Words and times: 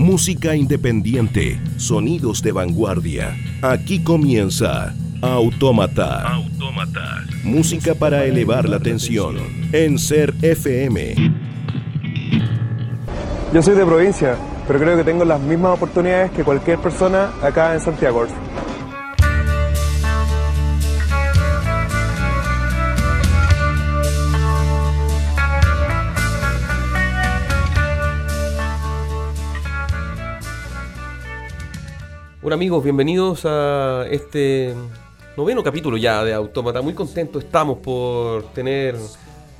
Música 0.00 0.56
independiente, 0.56 1.60
sonidos 1.76 2.42
de 2.42 2.52
vanguardia. 2.52 3.36
Aquí 3.60 4.02
comienza 4.02 4.94
Autómata. 5.20 6.40
Música 7.44 7.94
para 7.94 8.24
elevar 8.24 8.66
la 8.66 8.80
tensión 8.80 9.36
en 9.72 9.98
Ser 9.98 10.34
FM. 10.40 11.14
Yo 13.52 13.62
soy 13.62 13.74
de 13.74 13.84
provincia, 13.84 14.36
pero 14.66 14.78
creo 14.78 14.96
que 14.96 15.04
tengo 15.04 15.26
las 15.26 15.38
mismas 15.38 15.76
oportunidades 15.76 16.30
que 16.30 16.44
cualquier 16.44 16.78
persona 16.78 17.32
acá 17.42 17.74
en 17.74 17.80
Santiago. 17.80 18.26
Hola 32.42 32.54
amigos, 32.54 32.82
bienvenidos 32.82 33.42
a 33.44 34.06
este 34.10 34.74
noveno 35.36 35.62
capítulo 35.62 35.96
ya 35.96 36.24
de 36.24 36.32
Autómata. 36.32 36.80
Muy 36.80 36.94
contentos 36.94 37.44
estamos 37.44 37.78
por 37.78 38.44
tener 38.52 38.96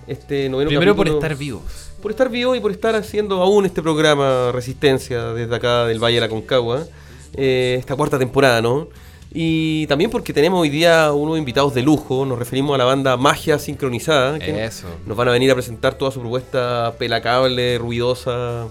este 0.07 0.49
noveno 0.49 0.69
Primero 0.69 0.97
por 0.97 1.05
capítulo. 1.07 1.23
estar 1.27 1.37
vivos. 1.39 1.63
Por 2.01 2.11
estar 2.11 2.31
vivo 2.31 2.57
y 2.57 2.61
por 2.61 2.71
estar 2.71 2.95
haciendo 2.97 3.43
aún 3.43 3.67
este 3.67 3.83
programa 3.83 4.51
Resistencia 4.53 5.33
desde 5.35 5.55
acá 5.55 5.85
del 5.85 5.99
Valle 6.03 6.15
de 6.17 6.21
la 6.23 6.29
Concagua. 6.29 6.87
eh, 7.35 7.77
esta 7.79 7.95
cuarta 7.97 8.19
temporada, 8.19 8.63
¿no? 8.63 8.89
Y 9.33 9.87
también 9.87 10.11
porque 10.11 10.33
tenemos 10.33 10.61
hoy 10.61 10.71
día 10.71 11.13
unos 11.13 11.39
invitados 11.39 11.75
de 11.75 11.83
lujo. 11.83 12.25
Nos 12.25 12.39
referimos 12.39 12.75
a 12.75 12.79
la 12.79 12.85
banda 12.85 13.17
Magia 13.17 13.59
Sincronizada. 13.59 14.39
que 14.39 14.65
Eso. 14.65 14.89
Nos 15.07 15.17
van 15.17 15.29
a 15.29 15.33
venir 15.33 15.51
a 15.51 15.55
presentar 15.55 15.95
toda 15.95 16.11
su 16.11 16.19
propuesta 16.21 16.95
pelacable, 16.99 17.79
ruidosa, 17.79 18.67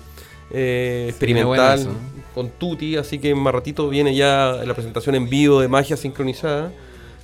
eh, 0.51 1.05
experimental. 1.09 1.87
Con 2.39 2.49
Tutti. 2.51 2.95
Así 2.95 3.19
que 3.19 3.35
más 3.35 3.53
ratito 3.53 3.89
viene 3.89 4.15
ya 4.15 4.61
la 4.65 4.73
presentación 4.73 5.15
en 5.15 5.27
vivo 5.29 5.59
de 5.61 5.67
Magia 5.67 5.97
Sincronizada. 5.97 6.71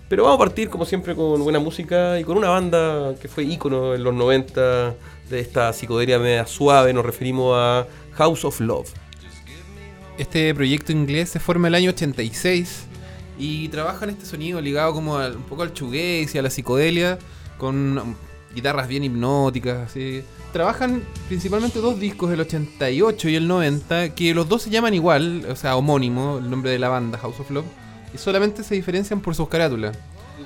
Pero 0.09 0.23
vamos 0.23 0.35
a 0.35 0.39
partir, 0.39 0.69
como 0.69 0.85
siempre, 0.85 1.15
con 1.15 1.41
buena 1.43 1.59
música 1.59 2.19
y 2.19 2.23
con 2.23 2.37
una 2.37 2.49
banda 2.49 3.15
que 3.19 3.27
fue 3.27 3.43
ícono 3.43 3.95
en 3.95 4.03
los 4.03 4.13
90 4.13 4.93
de 5.29 5.39
esta 5.39 5.71
psicodelia 5.73 6.19
media 6.19 6.45
suave. 6.45 6.93
Nos 6.93 7.05
referimos 7.05 7.55
a 7.57 7.87
House 8.13 8.45
of 8.45 8.59
Love. 8.59 8.89
Este 10.17 10.53
proyecto 10.53 10.91
inglés 10.91 11.29
se 11.29 11.39
forma 11.39 11.67
el 11.69 11.75
año 11.75 11.89
86 11.89 12.83
y 13.37 13.67
trabaja 13.69 14.05
en 14.05 14.11
este 14.11 14.25
sonido 14.25 14.61
ligado 14.61 14.93
como 14.93 15.17
al- 15.17 15.35
un 15.35 15.43
poco 15.43 15.63
al 15.63 15.73
shoegaze 15.73 16.31
y 16.35 16.37
a 16.37 16.41
la 16.41 16.49
psicodelia 16.49 17.17
con 17.57 18.15
guitarras 18.53 18.87
bien 18.87 19.03
hipnóticas. 19.03 19.89
Así. 19.89 20.23
Trabajan 20.55 21.03
principalmente 21.27 21.79
dos 21.79 21.99
discos, 21.99 22.31
el 22.31 22.39
88 22.39 23.27
y 23.27 23.35
el 23.35 23.45
90, 23.45 24.15
que 24.15 24.33
los 24.33 24.47
dos 24.47 24.61
se 24.61 24.69
llaman 24.69 24.93
igual, 24.93 25.45
o 25.51 25.55
sea, 25.57 25.75
homónimo, 25.75 26.37
el 26.37 26.49
nombre 26.49 26.71
de 26.71 26.79
la 26.79 26.87
banda, 26.87 27.17
House 27.17 27.41
of 27.41 27.51
Love, 27.51 27.65
y 28.13 28.17
solamente 28.17 28.63
se 28.63 28.73
diferencian 28.73 29.19
por 29.19 29.35
sus 29.35 29.49
carátulas. 29.49 29.97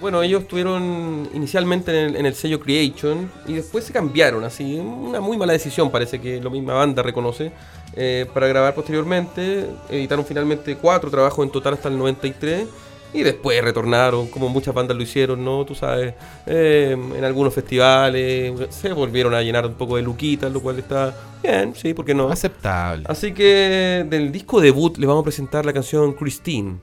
Bueno, 0.02 0.24
ellos 0.24 0.42
estuvieron 0.42 1.30
inicialmente 1.36 1.92
en 1.92 2.10
el, 2.10 2.16
en 2.16 2.26
el 2.26 2.34
sello 2.34 2.60
Creation 2.60 3.30
y 3.46 3.54
después 3.54 3.84
se 3.84 3.94
cambiaron, 3.94 4.44
así, 4.44 4.80
una 4.80 5.22
muy 5.22 5.38
mala 5.38 5.54
decisión 5.54 5.92
parece 5.92 6.20
que 6.20 6.42
la 6.42 6.50
misma 6.50 6.74
banda 6.74 7.04
reconoce, 7.04 7.52
eh, 7.96 8.26
para 8.34 8.48
grabar 8.48 8.74
posteriormente. 8.74 9.68
Editaron 9.92 10.26
finalmente 10.26 10.76
cuatro 10.76 11.12
trabajos 11.12 11.46
en 11.46 11.52
total 11.52 11.76
hasta 11.76 11.88
el 11.88 12.00
93 12.00 12.66
y 13.14 13.24
después 13.24 13.64
retornaron, 13.64 14.28
como 14.28 14.50
muchas 14.50 14.74
bandas 14.74 14.96
lo 14.96 15.04
hicieron, 15.04 15.44
¿no? 15.44 15.66
Tú 15.66 15.76
sabes, 15.76 16.14
eh, 16.46 16.96
en 17.16 17.24
algunos 17.24 17.54
festivales 17.54 18.54
se 18.70 18.94
volvieron 18.94 19.34
a 19.34 19.42
llenar 19.42 19.66
un 19.66 19.74
poco 19.74 19.96
de 19.96 20.04
luquitas, 20.04 20.52
lo 20.52 20.62
cual 20.62 20.80
está 20.80 21.16
bien, 21.42 21.74
sí, 21.76 21.94
¿por 21.94 22.06
qué 22.06 22.14
no? 22.14 22.30
Aceptable. 22.30 23.06
Así 23.08 23.34
que 23.34 24.06
del 24.08 24.32
disco 24.32 24.62
debut 24.62 24.98
le 24.98 25.08
vamos 25.08 25.22
a 25.22 25.26
presentar 25.26 25.66
la 25.66 25.74
canción 25.74 26.14
Christine. 26.14 26.78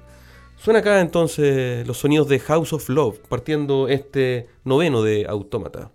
Suena 0.56 0.80
acá 0.80 1.00
entonces 1.00 1.86
los 1.86 1.98
sonidos 1.98 2.28
de 2.28 2.40
House 2.40 2.72
of 2.72 2.88
Love, 2.88 3.18
partiendo 3.28 3.88
este 3.88 4.48
noveno 4.64 5.02
de 5.02 5.26
Autómata. 5.28 5.90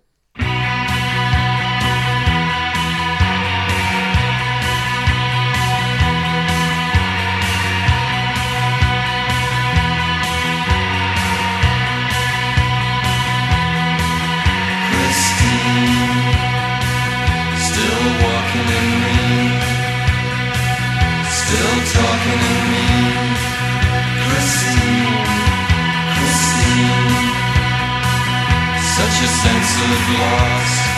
A 29.84 29.96
sense 29.96 30.91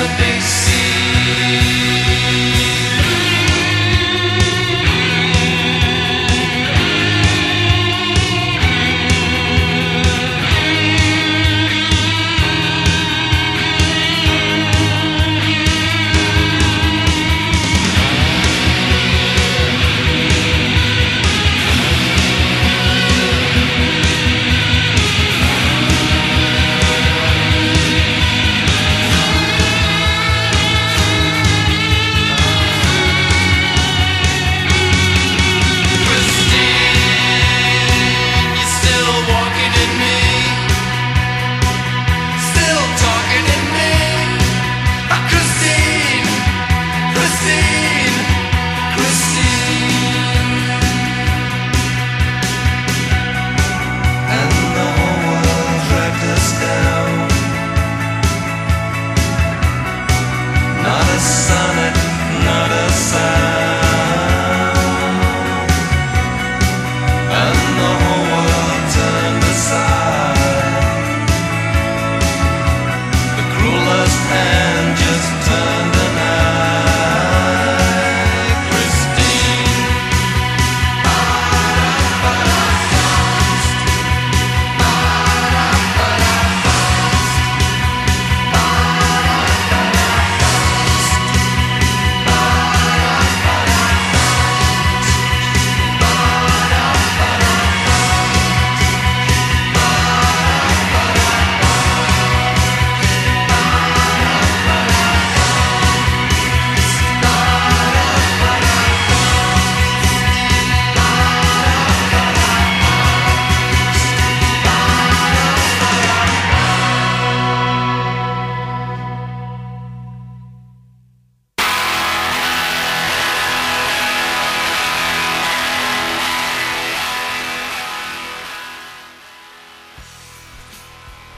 the 0.00 0.08
big 0.16 0.40
sea. 0.40 0.79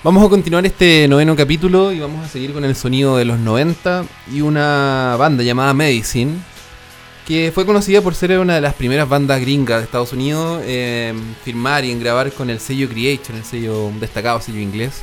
Vamos 0.04 0.24
a 0.26 0.28
continuar 0.28 0.66
este 0.66 1.06
noveno 1.08 1.36
capítulo 1.36 1.92
y 1.92 2.00
vamos 2.00 2.24
a 2.26 2.28
seguir 2.28 2.52
con 2.52 2.64
el 2.64 2.74
sonido 2.74 3.16
de 3.16 3.24
los 3.24 3.38
90 3.38 4.04
y 4.32 4.40
una 4.40 5.14
banda 5.16 5.44
llamada 5.44 5.72
Medicine, 5.74 6.32
que 7.26 7.52
fue 7.54 7.64
conocida 7.64 8.00
por 8.02 8.14
ser 8.16 8.36
una 8.40 8.56
de 8.56 8.60
las 8.60 8.74
primeras 8.74 9.08
bandas 9.08 9.40
gringas 9.40 9.78
de 9.78 9.84
Estados 9.84 10.12
Unidos 10.12 10.62
en 10.66 11.36
firmar 11.44 11.84
y 11.84 11.92
en 11.92 12.00
grabar 12.00 12.32
con 12.32 12.50
el 12.50 12.58
sello 12.58 12.88
Creation, 12.88 13.36
el 13.36 13.44
sello 13.44 13.86
un 13.86 14.00
destacado 14.00 14.40
sello 14.40 14.58
inglés, 14.58 15.02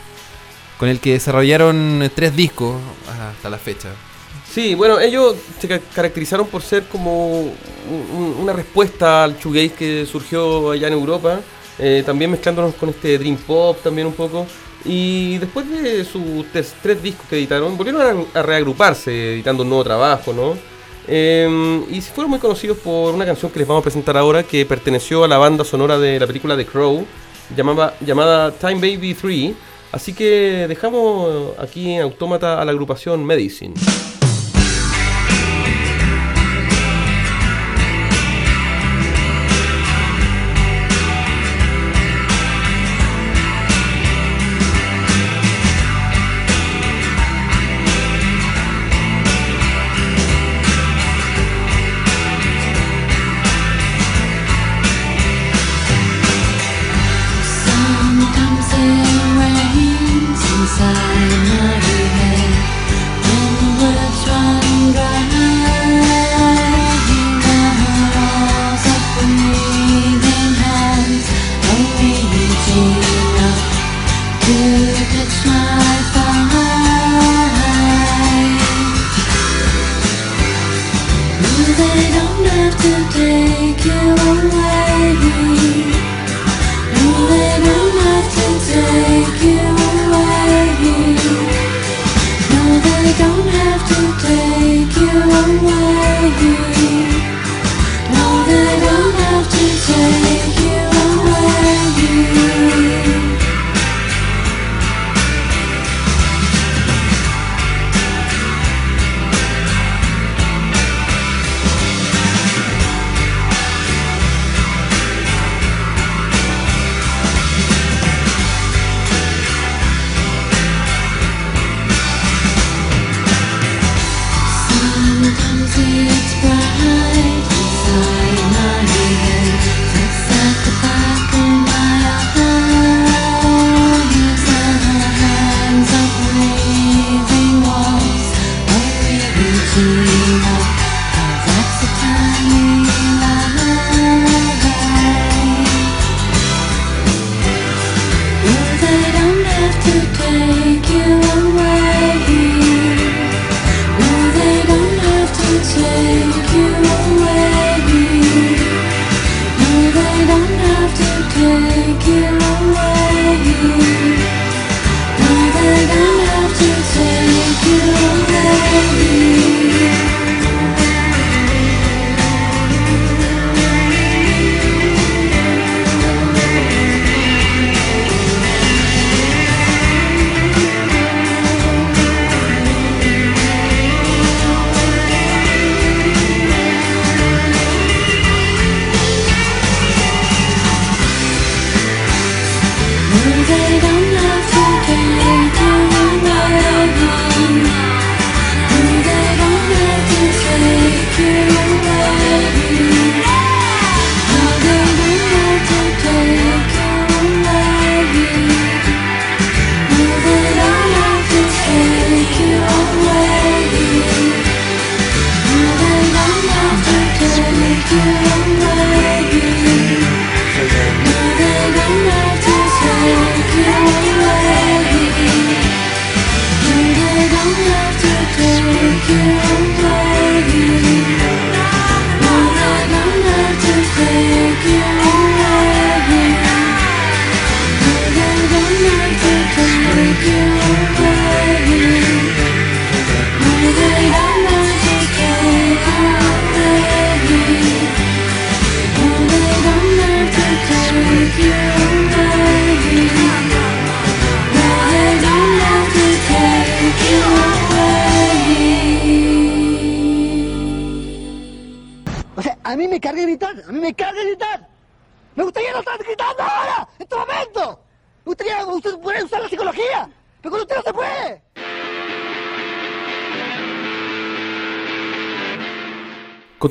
con 0.78 0.90
el 0.90 1.00
que 1.00 1.14
desarrollaron 1.14 2.12
tres 2.14 2.36
discos 2.36 2.76
hasta 3.10 3.50
la 3.50 3.58
fecha. 3.58 3.90
Sí, 4.52 4.76
bueno, 4.76 5.00
ellos 5.00 5.36
se 5.62 5.68
ca- 5.70 5.80
caracterizaron 5.96 6.48
por 6.48 6.62
ser 6.62 6.88
como 6.88 7.40
un- 7.44 7.54
un- 8.18 8.36
una 8.42 8.52
respuesta 8.52 9.24
al 9.24 9.38
shoegaze 9.38 9.72
que 9.74 10.06
surgió 10.06 10.72
allá 10.72 10.88
en 10.88 10.94
Europa, 10.94 11.40
eh, 11.78 12.04
también 12.06 12.32
mezclándonos 12.32 12.76
con 12.76 12.90
este 12.90 13.18
dream 13.18 13.38
pop 13.38 13.78
también 13.82 14.06
un 14.08 14.14
poco. 14.14 14.46
Y 14.86 15.38
después 15.40 15.70
de 15.70 16.06
sus 16.06 16.46
tres, 16.52 17.04
discos 17.04 17.28
que 17.30 17.38
editaron, 17.38 17.78
volvieron 17.78 18.28
a, 18.34 18.42
reagruparse 18.42 19.34
editando 19.34 19.64
un 19.64 19.70
nuevo 19.70 19.84
trabajo, 19.84 20.34
¿no? 20.34 20.58
Eh, 21.08 21.86
y 21.90 22.02
fueron 22.02 22.30
muy 22.32 22.40
conocidos 22.40 22.78
por 22.78 23.14
una 23.14 23.26
canción 23.26 23.52
que 23.52 23.60
les 23.60 23.68
vamos 23.68 23.82
a 23.82 23.84
presentar 23.84 24.16
ahora 24.16 24.44
que 24.44 24.66
perteneció 24.66 25.24
a 25.24 25.28
la 25.28 25.38
banda 25.38 25.64
sonora 25.64 25.98
de 25.98 26.20
la 26.20 26.28
película 26.28 26.56
The 26.56 26.66
Crow, 26.66 27.06
llamaba, 27.56 27.96
llamada 28.00 28.52
Time 28.52 28.76
Baby 28.76 29.16
3. 29.16 29.54
Así 29.92 30.14
que 30.14 30.66
dejamos 30.68 31.58
aquí 31.58 31.94
en 31.94 32.04
Autómata 32.04 32.62
a 32.62 32.66
la 32.66 32.72
agrupación 32.72 33.26
Medicine. 33.26 33.74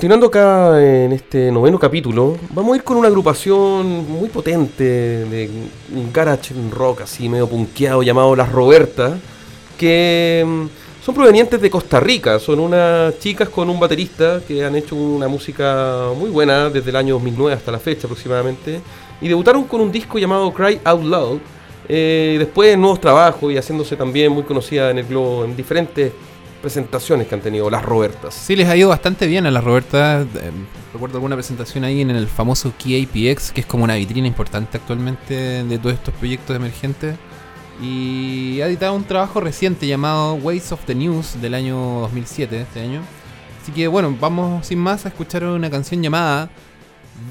Continuando 0.09 0.29
acá 0.29 0.83
en 0.83 1.13
este 1.13 1.53
noveno 1.53 1.79
capítulo, 1.79 2.39
vamos 2.55 2.73
a 2.73 2.77
ir 2.77 2.83
con 2.83 2.97
una 2.97 3.09
agrupación 3.09 4.11
muy 4.11 4.31
potente 4.31 4.83
de 4.83 5.51
garage 6.15 6.55
rock 6.71 7.03
así 7.03 7.29
medio 7.29 7.47
punkeado 7.47 8.03
llamado 8.03 8.35
Las 8.35 8.51
Robertas, 8.51 9.21
que 9.77 10.43
mm, 10.47 11.05
son 11.05 11.15
provenientes 11.15 11.61
de 11.61 11.69
Costa 11.69 12.01
Rica, 12.01 12.39
son 12.39 12.59
unas 12.59 13.19
chicas 13.19 13.51
con 13.51 13.69
un 13.69 13.79
baterista 13.79 14.41
que 14.49 14.65
han 14.65 14.77
hecho 14.77 14.97
una 14.97 15.29
música 15.29 16.07
muy 16.19 16.31
buena 16.31 16.71
desde 16.71 16.89
el 16.89 16.97
año 16.97 17.13
2009 17.17 17.57
hasta 17.57 17.71
la 17.71 17.79
fecha 17.79 18.07
aproximadamente, 18.07 18.81
y 19.21 19.29
debutaron 19.29 19.65
con 19.65 19.83
un 19.83 19.93
disco 19.93 20.19
llamado 20.19 20.51
Cry 20.55 20.81
Out 20.85 21.05
Loud, 21.05 21.39
eh, 21.87 22.37
después 22.39 22.79
nuevos 22.79 22.99
trabajos 22.99 23.53
y 23.53 23.59
haciéndose 23.59 23.95
también 23.95 24.33
muy 24.33 24.45
conocida 24.45 24.91
en 24.91 25.01
el 25.01 25.07
globo 25.07 25.45
en 25.45 25.55
diferentes 25.55 26.13
presentaciones 26.59 27.27
que 27.27 27.35
han 27.35 27.41
tenido 27.41 27.71
Las 27.71 27.85
Robertas. 27.85 28.35
Sí, 28.35 28.57
les 28.57 28.69
ha 28.69 28.77
ido 28.77 28.89
bastante 28.89 29.27
bien 29.27 29.47
a 29.47 29.51
las 29.51 29.65
Robertas. 29.65 30.27
Eh, 30.37 30.51
recuerdo 30.93 31.17
alguna 31.17 31.37
presentación 31.37 31.85
ahí 31.85 32.01
en 32.01 32.11
el 32.11 32.27
famoso 32.27 32.73
KAPX, 32.73 33.53
que 33.53 33.61
es 33.61 33.67
como 33.67 33.85
una 33.85 33.95
vitrina 33.97 34.27
importante 34.27 34.79
actualmente 34.79 35.65
de 35.65 35.79
todos 35.79 35.95
estos 35.95 36.15
proyectos 36.15 36.57
emergentes. 36.57 37.17
Y 37.81 38.61
ha 38.61 38.67
editado 38.67 38.95
un 38.95 39.05
trabajo 39.05 39.41
reciente 39.41 39.87
llamado 39.87 40.35
Ways 40.35 40.73
of 40.73 40.85
the 40.85 40.95
News 40.95 41.41
del 41.41 41.55
año 41.55 42.01
2007, 42.01 42.61
este 42.63 42.81
año. 42.81 43.03
Así 43.63 43.73
que 43.73 43.87
bueno, 43.87 44.17
vamos 44.21 44.67
sin 44.67 44.79
más 44.79 45.05
a 45.07 45.09
escuchar 45.09 45.45
una 45.45 45.71
canción 45.71 46.03
llamada 46.03 46.51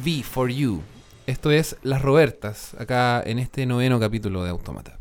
V 0.06 0.24
for 0.24 0.50
You. 0.50 0.82
Esto 1.26 1.52
es 1.52 1.76
Las 1.84 2.02
Robertas, 2.02 2.74
acá 2.80 3.22
en 3.26 3.40
este 3.40 3.66
noveno 3.66 4.00
capítulo 4.00 4.44
de 4.44 4.52
Automata. 4.52 4.97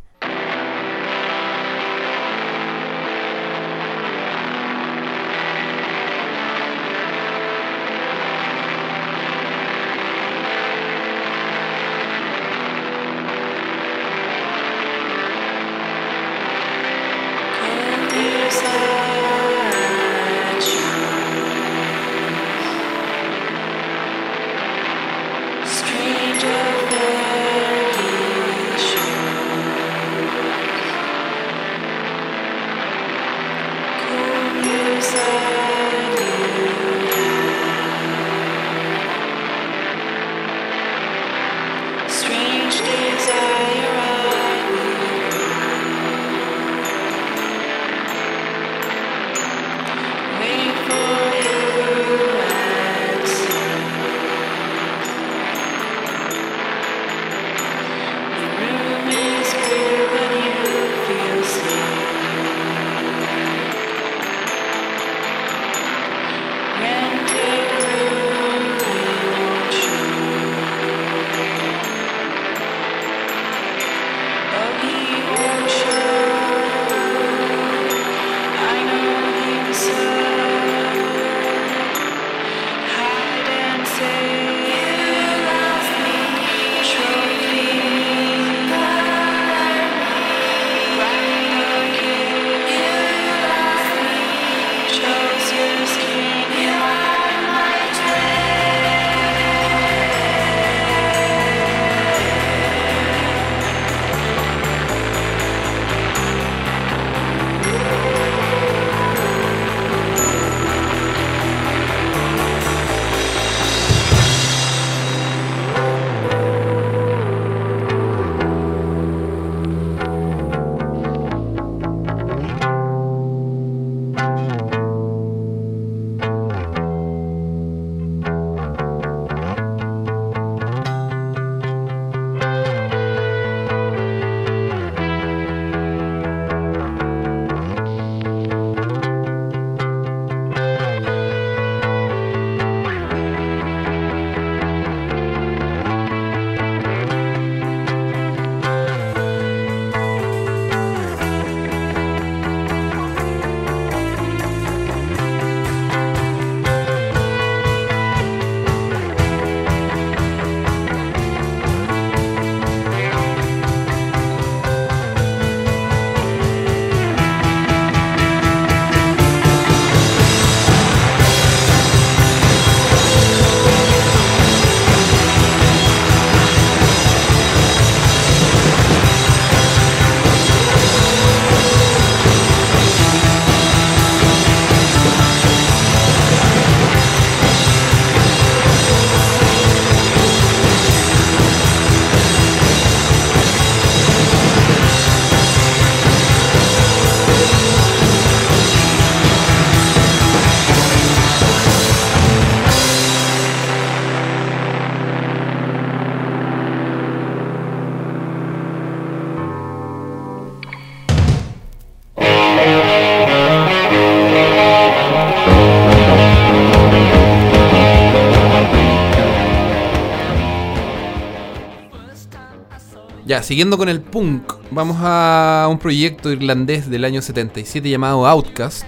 Ya, 223.37 223.43
siguiendo 223.43 223.77
con 223.77 223.91
el 223.91 224.01
punk, 224.01 224.51
vamos 224.71 224.97
a 225.01 225.67
un 225.69 225.79
proyecto 225.79 226.33
irlandés 226.33 226.89
del 226.89 227.05
año 227.05 227.21
77 227.21 227.87
llamado 227.87 228.27
Outcast. 228.27 228.87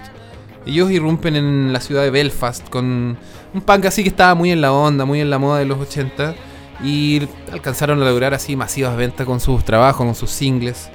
Ellos 0.65 0.89
irrumpen 0.89 1.35
en 1.35 1.71
la 1.71 1.79
ciudad 1.79 2.01
de 2.01 2.09
Belfast 2.09 2.67
con 2.67 3.15
un 3.53 3.61
punk 3.61 3.85
así 3.85 4.01
que 4.01 4.09
estaba 4.09 4.33
muy 4.33 4.49
en 4.49 4.59
la 4.59 4.73
onda, 4.73 5.05
muy 5.05 5.21
en 5.21 5.29
la 5.29 5.37
moda 5.37 5.59
de 5.59 5.65
los 5.65 5.77
80 5.77 6.33
y 6.83 7.27
alcanzaron 7.51 8.01
a 8.01 8.05
lograr 8.05 8.33
así 8.33 8.55
masivas 8.55 8.97
ventas 8.97 9.27
con 9.27 9.39
sus 9.39 9.63
trabajos, 9.63 10.03
con 10.03 10.15
sus 10.15 10.31
singles. 10.31 10.89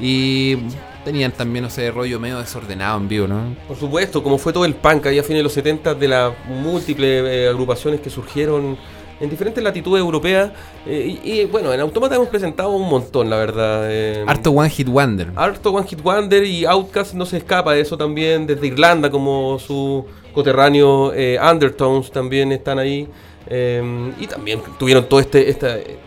Y 0.00 0.56
tenían 1.04 1.32
también, 1.32 1.64
no 1.64 1.70
sé, 1.70 1.90
rollo 1.90 2.18
medio 2.18 2.38
desordenado 2.38 2.96
en 2.96 3.08
vivo, 3.08 3.26
¿no? 3.26 3.56
Por 3.68 3.76
supuesto, 3.76 4.22
como 4.22 4.38
fue 4.38 4.54
todo 4.54 4.64
el 4.64 4.74
punk 4.74 5.04
ahí 5.04 5.18
a 5.18 5.22
fines 5.22 5.40
de 5.40 5.42
los 5.42 5.52
70 5.52 5.96
de 5.96 6.08
las 6.08 6.32
múltiples 6.48 7.24
eh, 7.26 7.48
agrupaciones 7.50 8.00
que 8.00 8.08
surgieron 8.08 8.78
en 9.20 9.30
diferentes 9.30 9.62
latitudes 9.62 10.00
europeas. 10.00 10.50
eh, 10.86 11.18
y, 11.24 11.32
y, 11.32 11.44
bueno, 11.46 11.72
en 11.72 11.80
Automata 11.80 12.14
hemos 12.16 12.28
presentado 12.28 12.70
un 12.70 12.88
montón, 12.88 13.30
la 13.30 13.36
verdad. 13.36 13.82
eh, 13.90 14.24
Harto 14.26 14.50
One 14.50 14.70
Hit 14.70 14.88
Wonder. 14.88 15.28
Harto 15.36 15.70
One 15.72 15.86
Hit 15.86 16.02
Wonder 16.02 16.44
y 16.44 16.64
Outkast 16.66 17.14
no 17.14 17.24
se 17.26 17.38
escapa 17.38 17.72
de 17.72 17.80
eso 17.80 17.96
también, 17.96 18.46
desde 18.46 18.66
Irlanda 18.66 19.10
como 19.10 19.58
su 19.58 20.04
coterráneo 20.34 21.12
eh, 21.14 21.38
Undertones 21.42 22.10
también 22.10 22.52
están 22.52 22.78
ahí. 22.78 23.08
eh, 23.48 24.12
y 24.18 24.26
también 24.26 24.60
tuvieron 24.78 25.04
todo 25.08 25.20
este, 25.20 25.48
este 25.48 25.98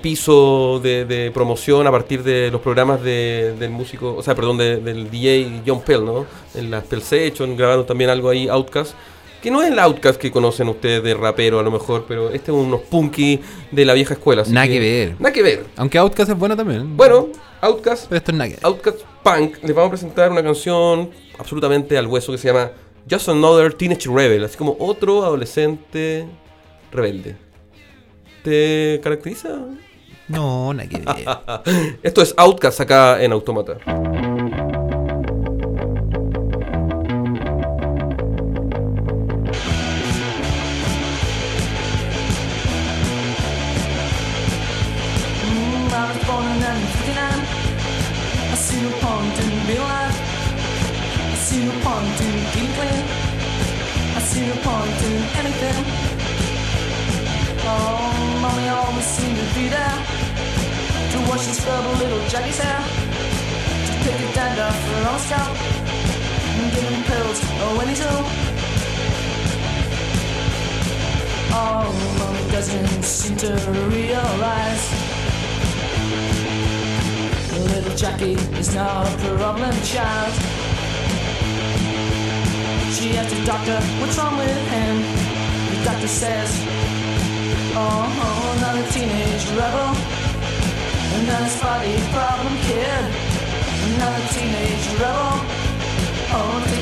piso 0.00 0.78
de, 0.80 1.04
de 1.04 1.30
promoción 1.32 1.86
a 1.88 1.90
partir 1.90 2.22
de 2.22 2.50
los 2.52 2.60
programas 2.60 3.02
de- 3.02 3.54
del 3.58 3.70
músico, 3.70 4.14
o 4.16 4.22
sea, 4.22 4.34
perdón, 4.36 4.58
de- 4.58 4.76
del 4.76 5.10
DJ 5.10 5.62
John 5.66 5.80
Pell, 5.82 6.04
¿no? 6.04 6.24
En 6.54 6.70
las 6.70 6.84
Pell 6.84 7.02
Session 7.02 7.56
grabaron 7.56 7.84
también 7.84 8.08
algo 8.10 8.28
ahí, 8.28 8.46
Outkast. 8.48 8.94
Que 9.46 9.52
no 9.52 9.62
es 9.62 9.70
el 9.70 9.78
Outkast 9.78 10.20
que 10.20 10.32
conocen 10.32 10.68
ustedes 10.68 11.04
de 11.04 11.14
rapero 11.14 11.60
a 11.60 11.62
lo 11.62 11.70
mejor, 11.70 12.04
pero 12.08 12.30
este 12.30 12.50
es 12.50 12.58
unos 12.58 12.80
punky 12.80 13.38
de 13.70 13.84
la 13.84 13.94
vieja 13.94 14.14
escuela. 14.14 14.42
así 14.42 14.50
Nada 14.50 14.66
que 14.66 14.80
ver. 14.80 15.14
Nada 15.20 15.32
que 15.32 15.40
ver. 15.40 15.66
Aunque 15.76 15.98
Outcast 15.98 16.32
es 16.32 16.36
bueno 16.36 16.56
también. 16.56 16.96
Bueno, 16.96 17.28
Outkast 17.60 18.08
Pero 18.08 18.16
esto 18.16 18.32
es 18.32 18.36
nada 18.36 18.48
que 18.48 18.56
ver. 18.56 18.66
Outcast 18.66 19.02
Punk 19.22 19.62
les 19.62 19.72
vamos 19.72 19.86
a 19.86 19.90
presentar 19.90 20.32
una 20.32 20.42
canción 20.42 21.10
absolutamente 21.38 21.96
al 21.96 22.08
hueso 22.08 22.32
que 22.32 22.38
se 22.38 22.48
llama 22.48 22.72
Just 23.08 23.28
Another 23.28 23.72
Teenage 23.72 24.10
Rebel, 24.12 24.42
así 24.42 24.56
como 24.56 24.76
otro 24.80 25.22
adolescente 25.22 26.26
rebelde. 26.90 27.36
¿Te 28.42 28.98
caracteriza? 29.00 29.60
No, 30.26 30.74
nada 30.74 30.88
que 30.88 30.98
ver. 30.98 31.98
Esto 32.02 32.20
es 32.20 32.34
Outcast 32.36 32.80
acá 32.80 33.22
en 33.22 33.30
Automata. 33.30 33.78
Point 54.66 54.98
in 55.10 55.22
anything. 55.40 55.78
Oh, 57.70 58.10
mommy 58.42 58.68
always 58.68 59.08
seemed 59.16 59.38
to 59.42 59.46
be 59.54 59.68
there 59.76 59.98
to 61.12 61.18
wash 61.28 61.46
and 61.46 61.56
scrub 61.58 61.84
a 61.92 61.94
little 62.02 62.22
Jackie's 62.32 62.58
hair, 62.58 62.80
to 63.86 63.92
pick 64.02 64.18
a 64.26 64.28
dandruff 64.34 64.78
on 64.96 65.14
his 65.14 65.24
scalp, 65.26 65.56
and 66.58 66.66
give 66.74 66.86
him 66.90 67.02
pills 67.10 67.38
oh, 67.62 67.78
when 67.78 67.86
he's 67.90 68.02
ill. 68.08 68.24
Oh, 71.58 71.86
mommy 72.18 72.44
doesn't 72.50 73.04
seem 73.04 73.36
to 73.44 73.52
realize. 73.94 74.84
Little 77.72 77.96
Jackie 77.96 78.38
is 78.60 78.74
not 78.74 79.06
a 79.06 79.16
problem 79.36 79.74
child. 79.82 80.65
She 82.94 83.16
asked 83.18 83.34
the 83.34 83.44
doctor, 83.44 83.78
what's 84.00 84.16
wrong 84.18 84.36
with 84.38 84.56
him? 84.70 85.02
The 85.70 85.84
doctor 85.84 86.08
says, 86.08 86.50
oh, 87.74 88.06
oh 88.06 88.54
another 88.58 88.86
teenage 88.92 89.46
rebel. 89.58 89.90
Another 91.18 91.50
spotty 91.50 91.96
problem 92.14 92.54
kid. 92.62 93.04
Another 93.90 94.24
teenage 94.34 94.86
rebel. 95.02 95.34
Oh, 96.30 96.75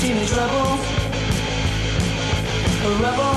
teenage 0.00 0.30
rebel. 0.32 0.78
A 2.84 2.88
rebel. 3.02 3.36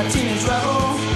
A 0.00 0.10
teenage 0.10 0.44
rebel. 0.44 1.13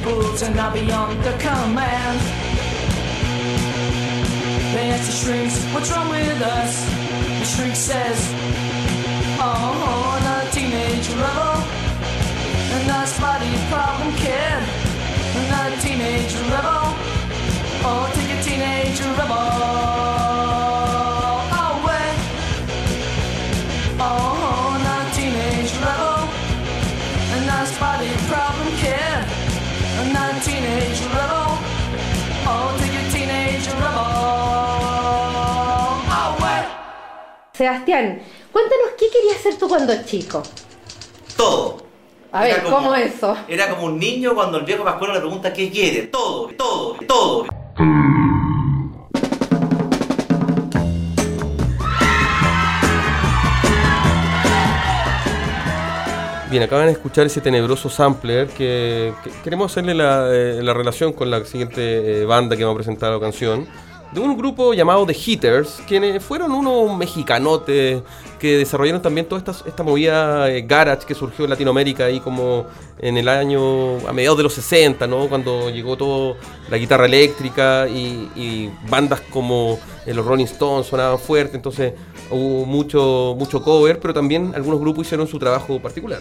The 0.00 0.06
pupils 0.06 0.42
are 0.42 0.54
now 0.54 0.72
beyond 0.72 1.22
their 1.22 1.38
command. 1.38 2.20
They 4.72 4.90
ask 4.90 5.06
the 5.06 5.12
shrinks, 5.12 5.62
what's 5.74 5.90
wrong 5.90 6.08
with 6.08 6.40
us? 6.40 6.84
The 7.38 7.44
shrink 7.44 7.76
says, 7.76 8.32
Oh, 9.40 10.18
another 10.20 10.50
teenage 10.52 11.08
rebel. 11.08 11.28
Oh. 11.36 12.82
Another 12.82 13.06
spotty 13.06 13.52
problem 13.68 14.16
kid. 14.16 14.62
Another 15.36 15.76
teenage 15.82 16.34
rebel. 16.48 16.64
Oh. 16.64 17.84
oh, 17.84 18.10
take 18.14 18.38
a 18.38 18.42
teenage 18.42 19.00
rebel 19.00 19.36
oh. 19.36 20.09
Sebastián, 37.60 38.22
cuéntanos 38.52 38.88
qué 38.98 39.04
querías 39.10 39.36
hacer 39.36 39.58
tú 39.58 39.68
cuando 39.68 39.92
chico. 40.06 40.42
Todo. 41.36 41.76
A 42.32 42.46
Era 42.48 42.54
ver, 42.56 42.64
como- 42.64 42.76
¿cómo 42.78 42.94
eso? 42.94 43.36
Era 43.48 43.68
como 43.68 43.84
un 43.84 43.98
niño 43.98 44.34
cuando 44.34 44.56
el 44.56 44.64
viejo 44.64 44.82
Pascuero 44.82 45.12
le 45.12 45.20
pregunta 45.20 45.52
qué 45.52 45.68
quiere. 45.70 46.06
Todo, 46.06 46.48
todo, 46.56 46.96
todo. 47.06 47.46
Bien, 56.50 56.64
acaban 56.64 56.86
de 56.86 56.92
escuchar 56.92 57.26
ese 57.26 57.40
tenebroso 57.40 57.88
sampler 57.88 58.48
que, 58.48 59.12
que 59.22 59.30
queremos 59.44 59.70
hacerle 59.70 59.94
la, 59.94 60.26
eh, 60.32 60.60
la 60.62 60.74
relación 60.74 61.12
con 61.12 61.30
la 61.30 61.44
siguiente 61.44 62.22
eh, 62.22 62.24
banda 62.24 62.56
que 62.56 62.64
vamos 62.64 62.74
a 62.74 62.82
presentar 62.82 63.12
la 63.12 63.20
canción. 63.20 63.68
De 64.12 64.18
un 64.18 64.36
grupo 64.36 64.74
llamado 64.74 65.06
The 65.06 65.14
Hitters, 65.14 65.82
quienes 65.86 66.22
fueron 66.22 66.50
unos 66.50 66.96
mexicanotes 66.96 68.02
que 68.40 68.58
desarrollaron 68.58 69.00
también 69.00 69.28
toda 69.28 69.38
esta, 69.38 69.68
esta 69.68 69.84
movida 69.84 70.50
eh, 70.50 70.62
garage 70.62 71.06
que 71.06 71.14
surgió 71.14 71.44
en 71.44 71.50
Latinoamérica 71.50 72.06
ahí 72.06 72.18
como 72.18 72.66
en 72.98 73.16
el 73.18 73.28
año, 73.28 73.98
a 74.08 74.12
mediados 74.12 74.38
de 74.38 74.42
los 74.42 74.54
60, 74.54 75.06
¿no? 75.06 75.28
Cuando 75.28 75.70
llegó 75.70 75.96
todo 75.96 76.36
la 76.68 76.76
guitarra 76.76 77.06
eléctrica 77.06 77.86
y, 77.86 78.68
bandas 78.88 79.20
como 79.30 79.78
eh, 80.06 80.12
los 80.12 80.26
Rolling 80.26 80.46
Stones 80.46 80.88
sonaban 80.88 81.18
fuerte, 81.18 81.54
entonces 81.54 81.92
hubo 82.30 82.66
mucho, 82.66 83.36
mucho 83.38 83.62
cover, 83.62 84.00
pero 84.00 84.12
también 84.12 84.52
algunos 84.56 84.80
grupos 84.80 85.06
hicieron 85.06 85.28
su 85.28 85.38
trabajo 85.38 85.80
particular. 85.80 86.20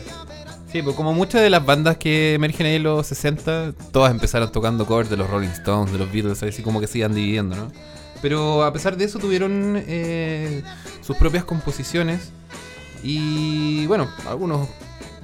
Sí, 0.71 0.83
pues 0.83 0.95
como 0.95 1.13
muchas 1.13 1.41
de 1.41 1.49
las 1.49 1.65
bandas 1.65 1.97
que 1.97 2.35
emergen 2.35 2.67
ahí 2.67 2.75
en 2.75 2.83
los 2.83 3.07
60, 3.07 3.73
todas 3.91 4.11
empezaron 4.11 4.51
tocando 4.51 4.85
covers 4.85 5.09
de 5.09 5.17
los 5.17 5.27
Rolling 5.29 5.47
Stones, 5.49 5.91
de 5.91 5.97
los 5.97 6.11
Beatles, 6.11 6.43
así 6.43 6.61
como 6.61 6.79
que 6.79 6.85
se 6.85 6.99
iban 6.99 7.13
dividiendo, 7.15 7.55
¿no? 7.55 7.71
Pero 8.21 8.63
a 8.63 8.71
pesar 8.71 8.95
de 8.95 9.05
eso 9.05 9.17
tuvieron 9.17 9.81
eh, 9.87 10.61
sus 11.01 11.15
propias 11.17 11.43
composiciones 11.43 12.31
y 13.01 13.87
bueno, 13.87 14.07
algunos 14.27 14.67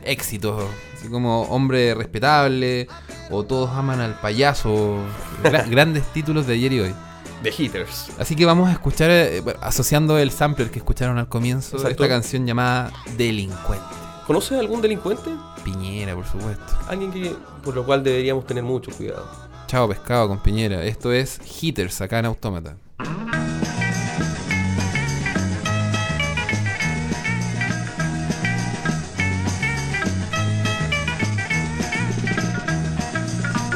éxitos, 0.04 0.64
así 0.98 1.10
como 1.10 1.44
Hombre 1.44 1.94
Respetable 1.94 2.88
o 3.30 3.44
Todos 3.44 3.70
aman 3.72 4.00
al 4.00 4.20
payaso, 4.20 4.98
gra- 5.44 5.66
grandes 5.70 6.04
títulos 6.14 6.48
de 6.48 6.54
ayer 6.54 6.74
y 6.74 6.80
hoy. 6.80 6.94
The 7.44 7.54
Hitters. 7.56 8.08
Así 8.18 8.36
que 8.36 8.46
vamos 8.46 8.70
a 8.70 8.72
escuchar, 8.72 9.12
eh, 9.12 9.44
asociando 9.62 10.18
el 10.18 10.32
sampler 10.32 10.72
que 10.72 10.80
escucharon 10.80 11.20
al 11.20 11.28
comienzo, 11.28 11.78
Exacto. 11.78 12.04
esta 12.04 12.08
canción 12.16 12.48
llamada 12.48 12.92
Delincuente. 13.18 13.86
¿Conoces 14.26 14.58
algún 14.58 14.82
delincuente? 14.82 15.30
Piñera, 15.64 16.16
por 16.16 16.26
supuesto. 16.26 16.64
Alguien 16.88 17.12
que 17.12 17.36
por 17.64 17.76
lo 17.76 17.86
cual 17.86 18.04
deberíamos 18.04 18.48
tener 18.48 18.64
mucho 18.64 18.90
cuidado. 18.92 19.30
Chao 19.68 19.88
pescado 19.88 20.28
con 20.28 20.42
Piñera. 20.42 20.84
Esto 20.84 21.14
es 21.14 21.40
Hitters 21.62 22.02
acá 22.02 22.18
en 22.20 22.26
Autómata. 22.26 22.76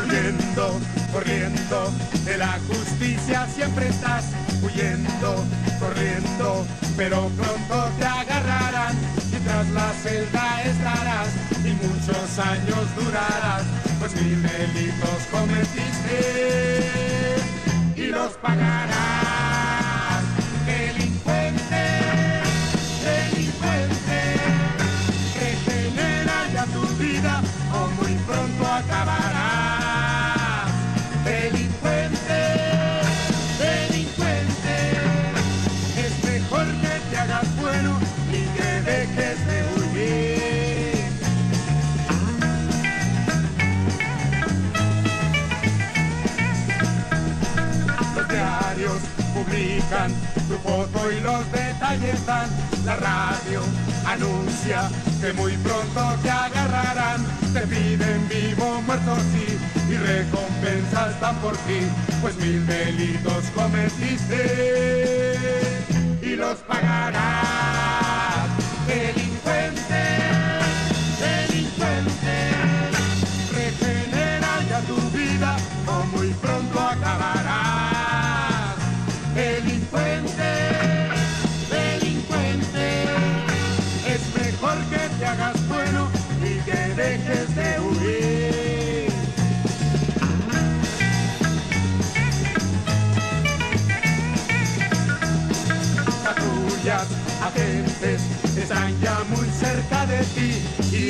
Huyendo, 0.03 0.79
corriendo 1.13 1.91
de 2.25 2.37
la 2.37 2.59
justicia 2.67 3.45
siempre 3.47 3.87
estás 3.89 4.31
huyendo, 4.63 5.43
corriendo, 5.79 6.65
pero 6.97 7.29
pronto 7.37 7.89
te 7.99 8.05
la 9.73 9.93
celda 9.93 10.63
estarás 10.63 11.29
y 11.63 11.71
muchos 11.73 12.39
años 12.39 12.95
durarás, 12.95 13.63
pues 13.99 14.15
mil 14.21 14.41
delitos 14.41 15.27
cometiste 15.31 16.17
y 17.95 18.07
los 18.07 18.31
pagarás. 18.37 19.18
Tu 50.47 50.55
foto 50.57 51.11
y 51.11 51.19
los 51.21 51.51
detalles 51.51 52.23
dan. 52.25 52.47
La 52.85 52.95
radio 52.95 53.61
anuncia 54.05 54.89
que 55.19 55.33
muy 55.33 55.57
pronto 55.57 56.15
te 56.21 56.29
agarrarán. 56.29 57.25
Te 57.53 57.61
piden 57.61 58.29
vivo, 58.29 58.81
muerto 58.83 59.15
sí, 59.33 59.57
y 59.89 59.97
recompensas 59.97 61.19
dan 61.19 61.35
por 61.37 61.57
ti, 61.57 61.79
pues 62.21 62.35
mil 62.37 62.65
delitos 62.67 63.45
cometiste 63.55 65.35
y 66.21 66.35
los 66.35 66.57
pagarás. 66.59 67.78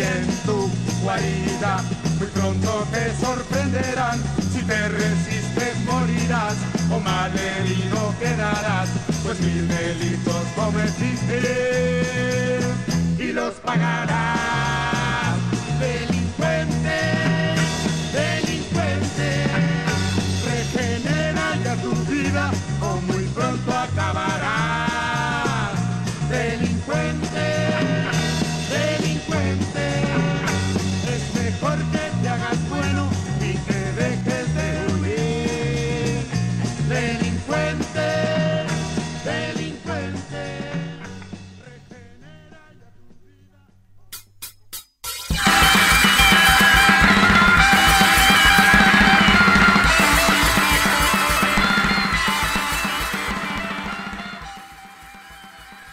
En 0.01 0.27
tu 0.45 0.69
guarida 1.03 1.83
muy 2.19 2.27
pronto 2.27 2.85
te 2.91 3.15
sorprenderán. 3.15 4.21
Si 4.51 4.62
te 4.63 4.89
resistes 4.89 5.79
morirás 5.85 6.55
o 6.91 6.99
mal 6.99 7.31
herido 7.38 8.13
quedarás, 8.19 8.89
pues 9.23 9.39
mil 9.39 9.67
delitos 9.67 10.43
cometiste 10.55 11.39
y 13.17 13.31
los 13.31 13.53
pagarás. 13.55 14.39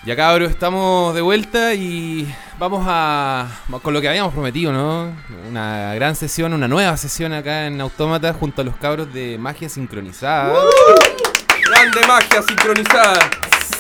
Ya 0.07 0.15
cabros, 0.15 0.53
estamos 0.53 1.17
de 1.17 1.21
vuelta 1.21 1.75
y 1.75 2.33
vamos 2.61 2.87
a 2.89 3.49
con 3.83 3.93
lo 3.93 4.01
que 4.01 4.09
habíamos 4.09 4.33
prometido, 4.33 4.73
¿no? 4.73 5.13
Una 5.49 5.95
gran 5.97 6.15
sesión, 6.15 6.53
una 6.53 6.69
nueva 6.69 6.97
sesión 6.97 7.33
acá 7.33 7.67
en 7.67 7.81
Autómata 7.81 8.33
junto 8.33 8.63
a 8.63 8.65
los 8.65 8.77
cabros 8.77 9.13
de 9.13 9.37
Magia 9.37 9.69
Sincronizada. 9.69 10.55
Grande 11.69 12.07
magia 12.07 12.41
sincronizada. 12.43 13.19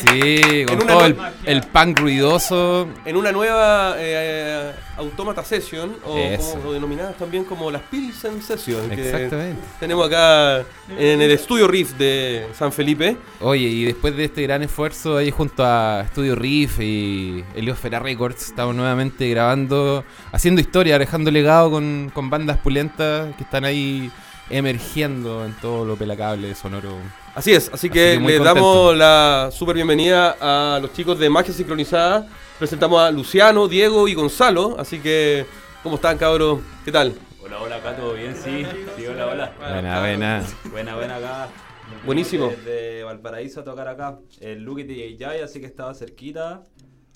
Sí, 0.00 0.64
con 0.66 0.78
todo 0.78 1.06
el, 1.06 1.16
el 1.44 1.62
punk 1.62 1.98
ruidoso. 1.98 2.88
En 3.04 3.16
una 3.16 3.32
nueva 3.32 3.94
eh, 3.98 4.72
Automata 4.98 5.42
Session, 5.44 5.96
o 6.04 6.16
Eso. 6.16 6.52
como 6.52 6.64
lo 6.64 6.72
denominadas 6.74 7.16
también 7.16 7.44
como 7.44 7.70
las 7.70 7.82
Pilsen 7.82 8.42
Session. 8.42 8.90
que 8.90 9.08
Exactamente. 9.10 9.60
tenemos 9.80 10.06
acá 10.06 10.64
en 10.98 11.20
el 11.22 11.30
estudio 11.30 11.66
Riff 11.68 11.92
de 11.96 12.46
San 12.54 12.72
Felipe. 12.72 13.16
Oye, 13.40 13.66
y 13.66 13.84
después 13.84 14.16
de 14.16 14.24
este 14.26 14.42
gran 14.42 14.62
esfuerzo 14.62 15.16
ahí 15.16 15.30
junto 15.30 15.64
a 15.64 16.04
Studio 16.10 16.34
Riff 16.34 16.78
y 16.80 17.44
Heliosfera 17.54 17.98
Records, 17.98 18.46
estamos 18.46 18.74
nuevamente 18.74 19.28
grabando, 19.30 20.04
haciendo 20.32 20.60
historia, 20.60 20.98
dejando 20.98 21.30
legado 21.30 21.70
con, 21.70 22.10
con 22.12 22.28
bandas 22.30 22.58
pulentas 22.58 23.34
que 23.36 23.44
están 23.44 23.64
ahí 23.64 24.10
emergiendo 24.50 25.44
en 25.44 25.54
todo 25.60 25.84
lo 25.84 25.96
pelacable 25.96 26.54
sonoro. 26.54 26.96
Así 27.34 27.52
es, 27.52 27.70
así 27.72 27.90
que, 27.90 28.12
les 28.12 28.18
contento. 28.18 28.44
damos 28.44 28.96
la 28.96 29.50
super 29.52 29.74
bienvenida 29.74 30.36
a 30.40 30.78
los 30.80 30.92
chicos 30.92 31.18
de 31.18 31.28
Magia 31.28 31.52
Sincronizada. 31.52 32.26
Presentamos 32.58 33.00
a 33.00 33.10
Luciano, 33.10 33.68
Diego 33.68 34.08
y 34.08 34.14
Gonzalo. 34.14 34.76
Así 34.78 35.00
que, 35.00 35.44
¿cómo 35.82 35.96
están, 35.96 36.16
cabros? 36.16 36.60
¿Qué 36.84 36.92
tal? 36.92 37.14
Hola, 37.44 37.60
hola, 37.60 37.76
acá 37.76 37.94
todo 37.94 38.14
bien, 38.14 38.34
sí. 38.34 38.66
Sí, 38.96 39.06
hola, 39.06 39.26
hola. 39.26 39.52
Buena, 39.58 40.00
buena. 40.00 40.44
Buena, 40.70 40.94
buena 40.96 41.16
acá. 41.16 41.48
Buenísimo. 42.04 42.48
Desde 42.48 43.04
Valparaíso 43.04 43.60
a 43.60 43.64
tocar 43.64 43.88
acá. 43.88 44.18
El 44.40 44.62
Luke 44.62 45.16
Jai, 45.18 45.42
así 45.42 45.60
que 45.60 45.66
estaba 45.66 45.94
cerquita. 45.94 46.62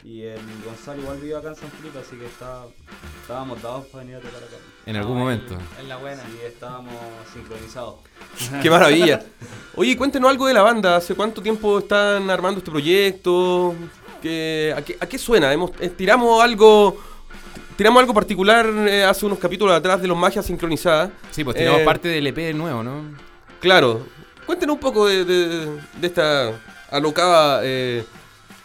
Y 0.02 0.22
el 0.22 0.40
Gonzalo 0.64 1.02
igual 1.02 1.18
vive 1.18 1.36
acá 1.36 1.48
en 1.48 1.56
San 1.56 1.70
Felipe, 1.72 1.98
así 1.98 2.16
que 2.16 2.24
está, 2.26 2.62
estábamos 3.20 3.60
dados 3.62 3.86
para 3.86 4.02
venir 4.02 4.16
a 4.16 4.20
tocar 4.20 4.42
acá. 4.42 4.56
En 4.86 4.96
algún 4.96 5.18
momento. 5.18 5.58
En 5.78 5.88
la 5.88 5.96
buena. 5.98 6.22
Sí, 6.22 6.38
estábamos 6.46 6.94
sincronizados. 7.34 7.96
¡Qué 8.62 8.70
maravilla! 8.70 9.22
Oye, 9.76 9.96
cuéntenos 9.98 10.30
algo 10.30 10.46
de 10.46 10.54
la 10.54 10.62
banda. 10.62 10.96
¿Hace 10.96 11.14
cuánto 11.14 11.42
tiempo 11.42 11.78
están 11.80 12.30
armando 12.30 12.58
este 12.58 12.70
proyecto? 12.70 13.74
¿Qué, 14.22 14.74
a, 14.76 14.82
qué, 14.82 14.96
a 14.98 15.06
qué 15.06 15.18
suena? 15.18 15.52
Hemos, 15.52 15.72
eh, 15.80 15.90
tiramos 15.90 16.42
algo... 16.42 16.98
Tiramos 17.76 18.00
algo 18.00 18.12
particular 18.12 18.66
eh, 18.88 19.04
hace 19.04 19.24
unos 19.24 19.38
capítulos 19.38 19.74
atrás 19.74 20.02
de 20.02 20.08
los 20.08 20.16
Magias 20.16 20.44
Sincronizadas. 20.44 21.10
Sí, 21.30 21.44
pues 21.44 21.56
tenemos 21.56 21.80
Eh, 21.80 21.84
parte 21.84 22.08
del 22.08 22.26
EP 22.26 22.54
nuevo, 22.54 22.82
¿no? 22.82 23.04
Claro. 23.60 24.06
Cuéntenos 24.44 24.74
un 24.74 24.80
poco 24.80 25.06
de, 25.06 25.24
de- 25.24 25.78
de 25.98 26.06
esta 26.06 26.52
alocada 26.90 27.60
eh, 27.64 28.04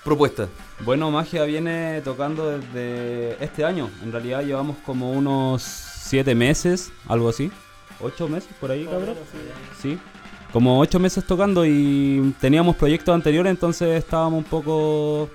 propuesta. 0.03 0.47
Bueno, 0.83 1.09
Magia 1.09 1.45
viene 1.45 2.01
tocando 2.01 2.57
desde 2.57 3.43
este 3.43 3.63
año. 3.63 3.89
En 4.03 4.11
realidad 4.11 4.43
llevamos 4.43 4.77
como 4.85 5.11
unos 5.11 5.61
7 5.61 6.35
meses, 6.35 6.91
algo 7.07 7.29
así. 7.29 7.49
8 8.01 8.27
meses 8.27 8.49
por 8.59 8.71
ahí, 8.71 8.85
cabrón. 8.85 9.15
Sí. 9.81 9.97
Como 10.51 10.79
8 10.79 10.99
meses 10.99 11.25
tocando 11.25 11.65
y 11.65 12.33
teníamos 12.39 12.75
proyectos 12.75 13.15
anteriores, 13.15 13.49
entonces 13.51 13.97
estábamos 13.97 14.39
un 14.39 14.43
poco 14.43 15.29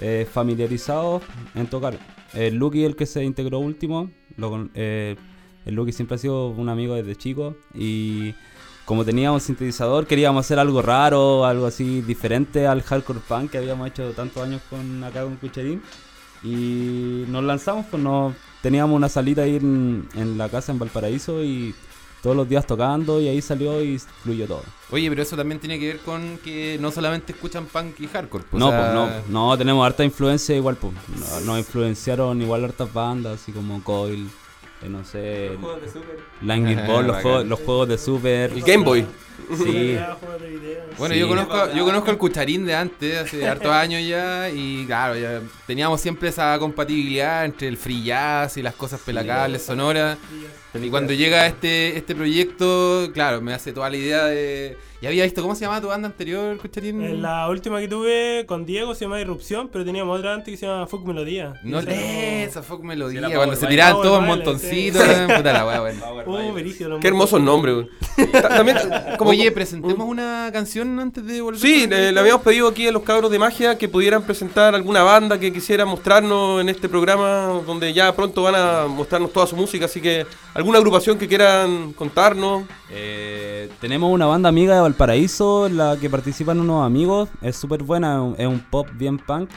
eh, 0.00 0.26
familiarizados 0.30 1.22
en 1.54 1.66
tocar. 1.66 1.96
El 2.34 2.56
Lucky, 2.56 2.84
el 2.84 2.96
que 2.96 3.06
se 3.06 3.22
integró 3.24 3.60
último, 3.60 4.10
lo 4.36 4.68
eh, 4.74 5.16
el 5.64 5.74
Lucky 5.74 5.92
siempre 5.92 6.16
ha 6.16 6.18
sido 6.18 6.48
un 6.48 6.68
amigo 6.68 6.94
desde 6.94 7.16
chico 7.16 7.56
y 7.74 8.34
como 8.84 9.04
teníamos 9.04 9.42
sintetizador 9.44 10.06
queríamos 10.06 10.44
hacer 10.44 10.58
algo 10.58 10.82
raro, 10.82 11.44
algo 11.46 11.66
así 11.66 12.00
diferente 12.02 12.66
al 12.66 12.82
hardcore 12.82 13.20
punk 13.26 13.50
que 13.52 13.58
habíamos 13.58 13.88
hecho 13.88 14.10
tantos 14.12 14.42
años 14.42 14.60
con 14.68 15.02
acá 15.04 15.22
con 15.22 15.36
Cucharín 15.36 15.82
y 16.42 17.24
nos 17.28 17.42
lanzamos, 17.44 17.86
pues 17.90 18.02
nos, 18.02 18.34
teníamos 18.62 18.94
una 18.96 19.08
salita 19.08 19.42
ahí 19.42 19.56
en, 19.56 20.08
en 20.14 20.36
la 20.36 20.48
casa 20.48 20.72
en 20.72 20.78
Valparaíso 20.78 21.42
y 21.42 21.74
todos 22.22 22.36
los 22.36 22.48
días 22.48 22.66
tocando 22.66 23.20
y 23.20 23.28
ahí 23.28 23.40
salió 23.42 23.82
y 23.82 23.98
fluyó 24.22 24.46
todo. 24.46 24.62
Oye, 24.90 25.08
pero 25.10 25.22
eso 25.22 25.36
también 25.36 25.60
tiene 25.60 25.78
que 25.78 25.88
ver 25.88 25.98
con 26.00 26.38
que 26.38 26.78
no 26.80 26.90
solamente 26.90 27.32
escuchan 27.32 27.66
punk 27.66 28.00
y 28.00 28.06
hardcore. 28.06 28.44
pues, 28.50 28.58
no, 28.60 28.68
o 28.68 28.70
sea, 28.70 28.92
pues 28.94 29.28
no, 29.30 29.48
no, 29.50 29.58
tenemos 29.58 29.84
harta 29.86 30.04
influencia 30.04 30.54
igual, 30.56 30.76
pues. 30.76 30.92
No- 31.18 31.40
Nos 31.40 31.58
influenciaron 31.58 32.40
igual 32.40 32.64
hartas 32.64 32.92
bandas, 32.92 33.40
así 33.42 33.52
como 33.52 33.82
Coil, 33.84 34.26
no 34.88 35.04
sé. 35.04 35.50
Los 35.50 35.60
juegos 35.60 35.82
de 35.82 35.88
Super. 35.88 36.18
Ajá, 36.76 36.86
Ball, 36.86 37.06
los, 37.06 37.16
juegos, 37.22 37.46
los 37.46 37.60
juegos 37.60 37.88
de 37.88 37.98
Super. 37.98 38.52
El 38.52 38.62
Game 38.62 38.84
Boy. 38.84 39.06
Sí. 39.56 39.98
Juegos 40.20 40.40
de 40.40 40.48
video. 40.48 40.82
Bueno, 40.96 41.14
Sí. 41.14 41.20
yo 41.20 41.28
conozco 41.28 41.72
yo 41.74 41.84
conozco 41.84 42.10
el 42.10 42.18
Cucharín 42.18 42.64
de 42.64 42.74
antes, 42.74 43.16
hace 43.18 43.46
hartos 43.48 43.70
años 43.72 44.06
ya, 44.06 44.48
y 44.48 44.84
claro, 44.86 45.16
ya 45.16 45.40
teníamos 45.66 46.00
siempre 46.00 46.28
esa 46.28 46.58
compatibilidad 46.58 47.44
entre 47.44 47.68
el 47.68 47.76
free 47.76 48.02
jazz 48.04 48.56
y 48.56 48.62
las 48.62 48.74
cosas 48.74 49.00
pelacables, 49.00 49.62
sonoras. 49.64 50.16
Y 50.82 50.90
cuando 50.90 51.12
llega 51.12 51.46
este 51.46 51.96
este 51.96 52.14
proyecto, 52.14 53.10
claro, 53.14 53.40
me 53.40 53.54
hace 53.54 53.72
toda 53.72 53.88
la 53.90 53.96
idea 53.96 54.24
de... 54.26 54.76
Ya 55.00 55.10
había 55.10 55.24
visto, 55.24 55.42
¿cómo 55.42 55.54
se 55.54 55.60
llamaba 55.62 55.82
tu 55.82 55.88
banda 55.88 56.08
anterior, 56.08 56.56
Cucharín? 56.56 57.02
En 57.02 57.20
la 57.20 57.46
última 57.50 57.78
que 57.78 57.88
tuve 57.88 58.44
con 58.46 58.64
Diego 58.64 58.94
se 58.94 59.04
llama 59.04 59.20
Irrupción, 59.20 59.68
pero 59.70 59.84
teníamos 59.84 60.18
otra 60.18 60.32
antes 60.32 60.50
que 60.52 60.56
se 60.56 60.66
llama 60.66 60.86
Folk 60.86 61.04
Melodía. 61.04 61.52
No, 61.62 61.80
Esa 61.80 61.90
eh, 61.90 62.44
esa 62.44 62.62
fue 62.62 62.78
melodía, 62.78 63.28
Sí, 63.28 63.34
cuando 63.34 63.54
se 63.54 63.66
tiraban 63.66 64.00
todos 64.00 64.20
en 64.20 64.26
montoncitos, 64.26 65.02
sí. 65.02 65.34
puta 65.36 65.52
la 65.52 65.66
wea, 65.66 65.80
bueno. 65.80 66.00
Uh, 66.24 66.52
brígido, 66.54 66.88
los 66.88 67.00
Qué 67.00 67.10
güey. 67.10 67.86
Ta- 68.32 68.48
También, 68.48 68.78
como, 69.18 69.30
Oye, 69.30 69.52
presentemos 69.52 70.08
una 70.08 70.48
canción 70.52 70.98
antes 70.98 71.26
de 71.26 71.42
volver. 71.42 71.60
Sí, 71.60 71.86
le 71.86 72.18
habíamos 72.18 72.40
pedido 72.40 72.68
aquí 72.68 72.86
a 72.86 72.92
los 72.92 73.02
cabros 73.02 73.30
de 73.30 73.38
magia 73.38 73.76
que 73.76 73.88
pudieran 73.90 74.22
presentar 74.22 74.74
alguna 74.74 75.02
banda 75.02 75.38
que 75.38 75.52
quisiera 75.52 75.84
mostrarnos 75.84 76.62
en 76.62 76.70
este 76.70 76.88
programa, 76.88 77.60
donde 77.66 77.92
ya 77.92 78.14
pronto 78.16 78.42
van 78.44 78.54
a 78.54 78.86
mostrarnos 78.86 79.30
toda 79.34 79.46
su 79.46 79.54
música, 79.54 79.84
así 79.84 80.00
que 80.00 80.24
alguna 80.64 80.78
agrupación 80.78 81.18
que 81.18 81.28
quieran 81.28 81.92
contarnos. 81.92 82.64
Eh, 82.90 83.68
tenemos 83.82 84.10
una 84.10 84.24
banda 84.24 84.48
amiga 84.48 84.74
de 84.74 84.80
Valparaíso, 84.80 85.66
en 85.66 85.76
la 85.76 85.98
que 86.00 86.08
participan 86.08 86.58
unos 86.58 86.86
amigos. 86.86 87.28
Es 87.42 87.56
súper 87.56 87.82
buena, 87.82 88.32
es 88.38 88.46
un- 88.46 88.60
pop 88.60 88.88
bien 88.94 89.18
punk, 89.18 89.50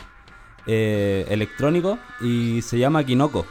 eh, 0.66 1.26
electrónico, 1.30 1.98
y 2.20 2.62
se 2.62 2.78
llama 2.78 3.06
Kinoko. 3.06 3.46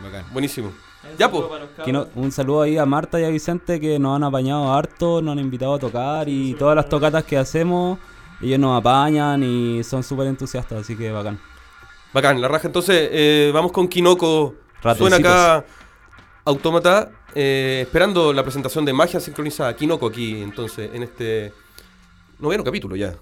Bacán. 0.00 0.26
Buenísimo. 0.32 0.70
Ya, 1.18 1.28
pues. 1.28 1.42
Kino- 1.84 2.06
un 2.14 2.30
saludo 2.30 2.62
ahí 2.62 2.78
a 2.78 2.86
Marta 2.86 3.20
y 3.20 3.24
a 3.24 3.30
Vicente 3.30 3.80
que 3.80 3.98
nos 3.98 4.14
han 4.14 4.22
apañado 4.22 4.72
harto, 4.72 5.20
nos 5.20 5.32
han 5.32 5.40
invitado 5.40 5.74
a 5.74 5.78
tocar 5.80 6.28
y 6.28 6.54
todas 6.54 6.76
las 6.76 6.88
tocatas 6.88 7.24
que 7.24 7.36
hacemos, 7.36 7.98
ellos 8.40 8.60
nos 8.60 8.78
apañan 8.78 9.42
y 9.42 9.82
son 9.82 10.04
súper 10.04 10.28
entusiastas, 10.28 10.82
así 10.82 10.94
que 10.96 11.10
bacán. 11.10 11.40
Bacán, 12.12 12.40
la 12.40 12.46
raja. 12.46 12.68
Entonces, 12.68 13.08
eh, 13.10 13.50
vamos 13.52 13.72
con 13.72 13.88
Kinoko. 13.88 14.54
Suena 14.96 15.16
acá 15.16 15.64
Autómata, 16.48 17.10
eh, 17.34 17.80
esperando 17.82 18.32
la 18.32 18.44
presentación 18.44 18.84
de 18.84 18.92
Magia 18.92 19.18
Sincronizada. 19.18 19.74
Kinoko 19.74 20.06
aquí, 20.06 20.40
entonces, 20.40 20.90
en 20.94 21.02
este 21.02 21.52
noveno 22.38 22.62
capítulo 22.62 22.94
ya. 22.94 23.16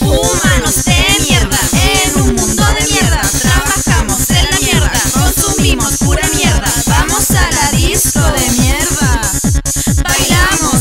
Humanos 0.00 0.84
de 0.84 1.24
mierda, 1.28 1.58
en 1.82 2.20
un 2.22 2.36
mundo 2.36 2.62
de 2.62 2.92
mierda. 2.92 3.22
Trabajamos 3.42 4.30
en 4.30 4.44
la 4.44 4.58
mierda, 4.60 4.92
consumimos 5.12 5.98
pura 5.98 6.22
mierda. 6.36 6.72
Vamos 6.86 7.28
a 7.32 7.50
la 7.50 7.76
disco. 7.76 8.39
Bailamos 10.02 10.79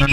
Ya 0.00 0.06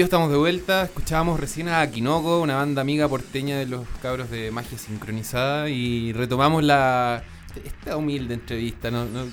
chiquillos, 0.00 0.06
estamos 0.06 0.30
de 0.30 0.38
vuelta. 0.38 0.84
Escuchábamos 0.84 1.38
recién 1.38 1.68
a 1.68 1.86
Kinoko, 1.90 2.40
una 2.40 2.56
banda 2.56 2.80
amiga 2.80 3.06
porteña 3.06 3.58
de 3.58 3.66
los 3.66 3.86
cabros 4.00 4.30
de 4.30 4.50
magia 4.50 4.78
sincronizada. 4.78 5.68
Y 5.68 6.14
retomamos 6.14 6.64
la 6.64 7.22
esta 7.66 7.98
humilde 7.98 8.32
entrevista, 8.32 8.90
¿no? 8.90 9.04
¿no? 9.04 9.24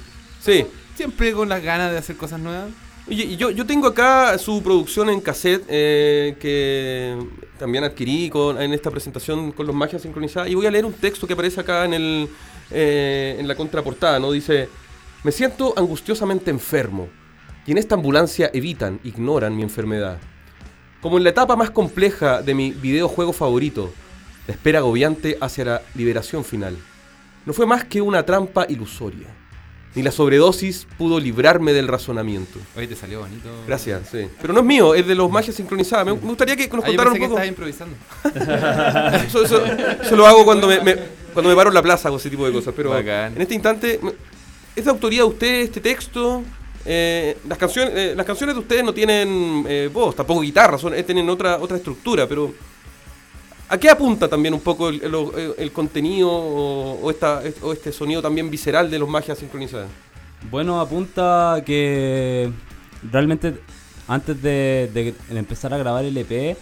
Sí. 0.42 0.66
Siempre 0.96 1.32
con 1.32 1.48
las 1.48 1.64
ganas 1.64 1.92
de 1.92 2.00
hacer 2.00 2.18
cosas 2.18 2.42
nuevas. 2.42 2.70
Oye, 3.08 3.38
yo, 3.38 3.50
yo 3.52 3.66
tengo 3.66 3.88
acá 3.88 4.38
su 4.38 4.62
producción 4.62 5.10
en 5.10 5.22
cassette 5.22 5.64
eh, 5.70 6.36
que 6.38 7.18
también 7.58 7.86
adquirí 7.86 8.30
con, 8.30 8.62
en 8.62 8.74
esta 8.74 8.92
presentación 8.92 9.54
con 9.54 9.68
los 9.68 9.76
magias 9.76 10.02
sincronizadas. 10.02 10.50
Y 10.50 10.56
voy 10.56 10.66
a 10.66 10.72
leer 10.72 10.84
un 10.84 10.94
texto 10.94 11.26
que 11.28 11.34
aparece 11.34 11.62
acá 11.62 11.86
en, 11.86 11.94
el, 11.94 12.30
eh, 12.72 13.38
en 13.40 13.48
la 13.48 13.56
contraportada, 13.56 14.20
¿no? 14.20 14.32
Dice, 14.32 14.68
me 15.24 15.32
siento 15.32 15.74
angustiosamente 15.78 16.52
enfermo 16.52 17.08
y 17.66 17.72
en 17.72 17.78
esta 17.78 17.96
ambulancia 17.96 18.52
evitan, 18.54 19.00
ignoran 19.06 19.56
mi 19.56 19.64
enfermedad. 19.64 20.20
Como 21.02 21.18
en 21.18 21.24
la 21.24 21.30
etapa 21.30 21.56
más 21.56 21.70
compleja 21.70 22.42
de 22.42 22.54
mi 22.54 22.72
videojuego 22.72 23.34
favorito, 23.34 23.94
la 24.48 24.54
espera 24.54 24.80
agobiante 24.80 25.38
hacia 25.42 25.66
la 25.66 25.82
liberación 25.96 26.44
final. 26.44 26.78
No 27.46 27.54
fue 27.54 27.66
más 27.66 27.84
que 27.86 28.02
una 28.02 28.24
trampa 28.26 28.66
ilusoria. 28.68 29.28
Ni 29.96 30.04
la 30.04 30.12
sobredosis 30.12 30.86
pudo 30.98 31.20
librarme 31.20 31.74
del 31.74 31.88
razonamiento. 31.88 32.60
Oye, 32.76 32.88
te 32.88 32.96
salió 32.96 33.22
bonito. 33.22 33.50
Gracias, 33.66 34.10
sí. 34.12 34.28
Pero 34.42 34.54
no 34.54 34.60
es 34.60 34.66
mío, 34.66 34.94
es 34.94 35.08
de 35.08 35.16
los 35.16 35.32
magias 35.32 35.56
sincronizadas. 35.56 36.06
Me, 36.06 36.12
gustaría 36.12 36.56
que 36.56 36.68
nos 36.68 36.86
contaran 36.86 37.14
un 37.14 37.20
poco. 37.20 37.36
que 37.36 37.48
estabas 37.48 37.48
improvisando. 37.48 37.96
eso, 39.28 39.44
eso- 39.44 39.66
eso 39.66 40.16
lo 40.16 40.28
hago 40.28 40.46
cuando 40.46 40.68
me, 40.68 40.82
me- 40.82 40.96
cuando 41.34 41.50
me 41.50 41.56
paro 41.56 41.70
en 41.70 41.74
la 41.76 41.82
plaza 41.82 42.12
o 42.12 42.18
ese 42.18 42.30
tipo 42.30 42.46
de 42.46 42.52
cosas. 42.54 42.74
Pero 42.76 42.92
Bacán. 42.92 43.36
en 43.36 43.42
este 43.42 43.54
instante, 43.56 44.00
¿es 44.76 44.84
de 44.86 44.92
autoría 44.92 45.20
de 45.22 45.28
usted 45.30 45.62
este 45.62 45.80
texto? 45.82 46.44
Eh, 46.90 47.38
las, 47.46 47.58
canciones, 47.58 47.94
eh, 47.98 48.14
las 48.16 48.26
canciones 48.26 48.56
de 48.56 48.62
ustedes 48.62 48.82
no 48.82 48.94
tienen 48.94 49.66
eh, 49.68 49.92
tampoco 50.16 50.40
guitarra, 50.40 50.78
tienen 51.06 51.30
otra, 51.30 51.58
otra 51.58 51.76
estructura, 51.76 52.26
pero 52.26 52.54
¿a 53.68 53.78
qué 53.78 53.90
apunta 53.90 54.30
también 54.30 54.54
un 54.54 54.62
poco 54.62 54.88
el, 54.88 55.72
contenido 55.74 56.32
o, 56.32 57.12
esta, 57.12 57.42
o 57.62 57.74
este 57.74 57.92
sonido 57.92 58.22
también 58.22 58.50
visceral 58.50 58.90
de 58.90 59.00
los 59.00 59.10
magias 59.10 59.38
sincronizadas? 59.38 59.90
Bueno, 60.50 60.80
apunta 60.80 61.62
que 61.66 62.50
realmente 63.12 63.56
antes 64.08 64.42
de, 64.42 65.14
empezar 65.30 65.74
a 65.74 65.78
grabar 65.78 66.06
el 66.06 66.16
EP, 66.16 66.56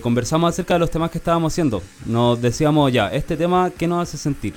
conversamos 0.00 0.48
acerca 0.48 0.74
de 0.74 0.80
los 0.80 0.90
temas 0.90 1.10
que 1.10 1.18
estábamos 1.18 1.52
haciendo. 1.52 1.82
Nos 2.06 2.40
decíamos 2.40 2.90
ya, 2.90 3.08
este 3.08 3.36
tema, 3.36 3.70
¿qué 3.76 3.86
nos 3.86 4.08
hace 4.08 4.16
sentir? 4.16 4.54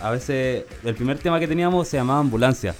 A 0.00 0.10
veces, 0.12 0.64
el 0.84 0.94
primer 0.94 1.18
tema 1.18 1.40
que 1.40 1.48
teníamos 1.48 1.88
se 1.88 1.96
llamaba 1.96 2.20
Ambulancia. 2.20 2.76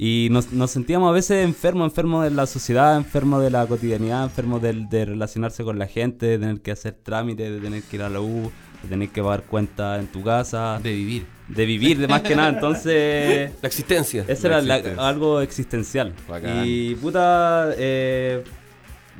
Y 0.00 0.28
nos, 0.30 0.52
nos 0.52 0.70
sentíamos 0.70 1.08
a 1.10 1.12
veces 1.12 1.44
enfermos, 1.44 1.86
enfermos 1.90 2.22
de 2.22 2.30
la 2.30 2.46
sociedad, 2.46 2.96
enfermos 2.96 3.42
de 3.42 3.50
la 3.50 3.66
cotidianidad, 3.66 4.22
enfermos 4.22 4.62
del- 4.62 4.88
de, 4.88 5.04
relacionarse 5.06 5.64
con 5.64 5.76
la 5.76 5.88
gente, 5.88 6.26
de 6.26 6.38
tener 6.38 6.60
que 6.60 6.70
hacer 6.70 6.92
trámites, 7.02 7.50
de 7.50 7.58
tener 7.60 7.82
que 7.82 7.96
ir 7.96 8.02
a 8.02 8.08
la 8.08 8.20
U, 8.20 8.52
de 8.84 8.88
tener 8.88 9.08
que 9.08 9.20
pagar 9.20 9.42
cuentas 9.42 9.98
en 9.98 10.06
tu 10.06 10.22
casa. 10.22 10.78
De 10.80 10.92
vivir. 10.94 11.26
De 11.48 11.66
vivir, 11.66 11.98
de 11.98 12.06
más 12.06 12.22
que 12.22 12.36
nada. 12.36 12.50
Entonces... 12.50 13.50
La 13.62 13.66
existencia. 13.66 14.24
Eso 14.28 14.46
era 14.46 14.60
la- 14.62 14.76
algo 14.98 15.40
existencial. 15.40 16.12
Bacán. 16.28 16.62
Y 16.64 16.94
puta, 16.94 17.70
eh, 17.76 18.44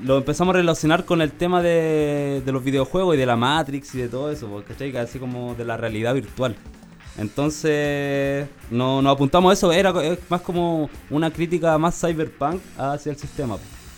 lo 0.04 0.18
empezamos 0.18 0.54
a 0.54 0.58
relacionar 0.58 1.04
con 1.04 1.20
el 1.22 1.32
tema 1.32 1.60
de, 1.60 2.40
de 2.46 2.52
los 2.52 2.62
videojuegos 2.62 3.16
y 3.16 3.18
de 3.18 3.26
la 3.26 3.34
Matrix 3.34 3.96
y 3.96 3.98
de 3.98 4.08
todo 4.08 4.30
eso, 4.30 4.46
porque 4.46 4.74
¿cachai? 4.74 4.96
Así 4.96 5.18
como 5.18 5.56
de 5.56 5.64
la 5.64 5.76
realidad 5.76 6.14
virtual. 6.14 6.54
Entonces, 7.18 8.46
no, 8.70 9.02
nos 9.02 9.12
apuntamos 9.14 9.50
a 9.50 9.52
eso, 9.54 9.72
era 9.72 9.90
es 10.04 10.18
más 10.28 10.40
como 10.40 10.88
una 11.10 11.30
crítica 11.30 11.76
más 11.78 12.00
cyberpunk 12.00 12.60
hacia 12.76 13.10
el 13.12 13.18
sistema, 13.18 13.56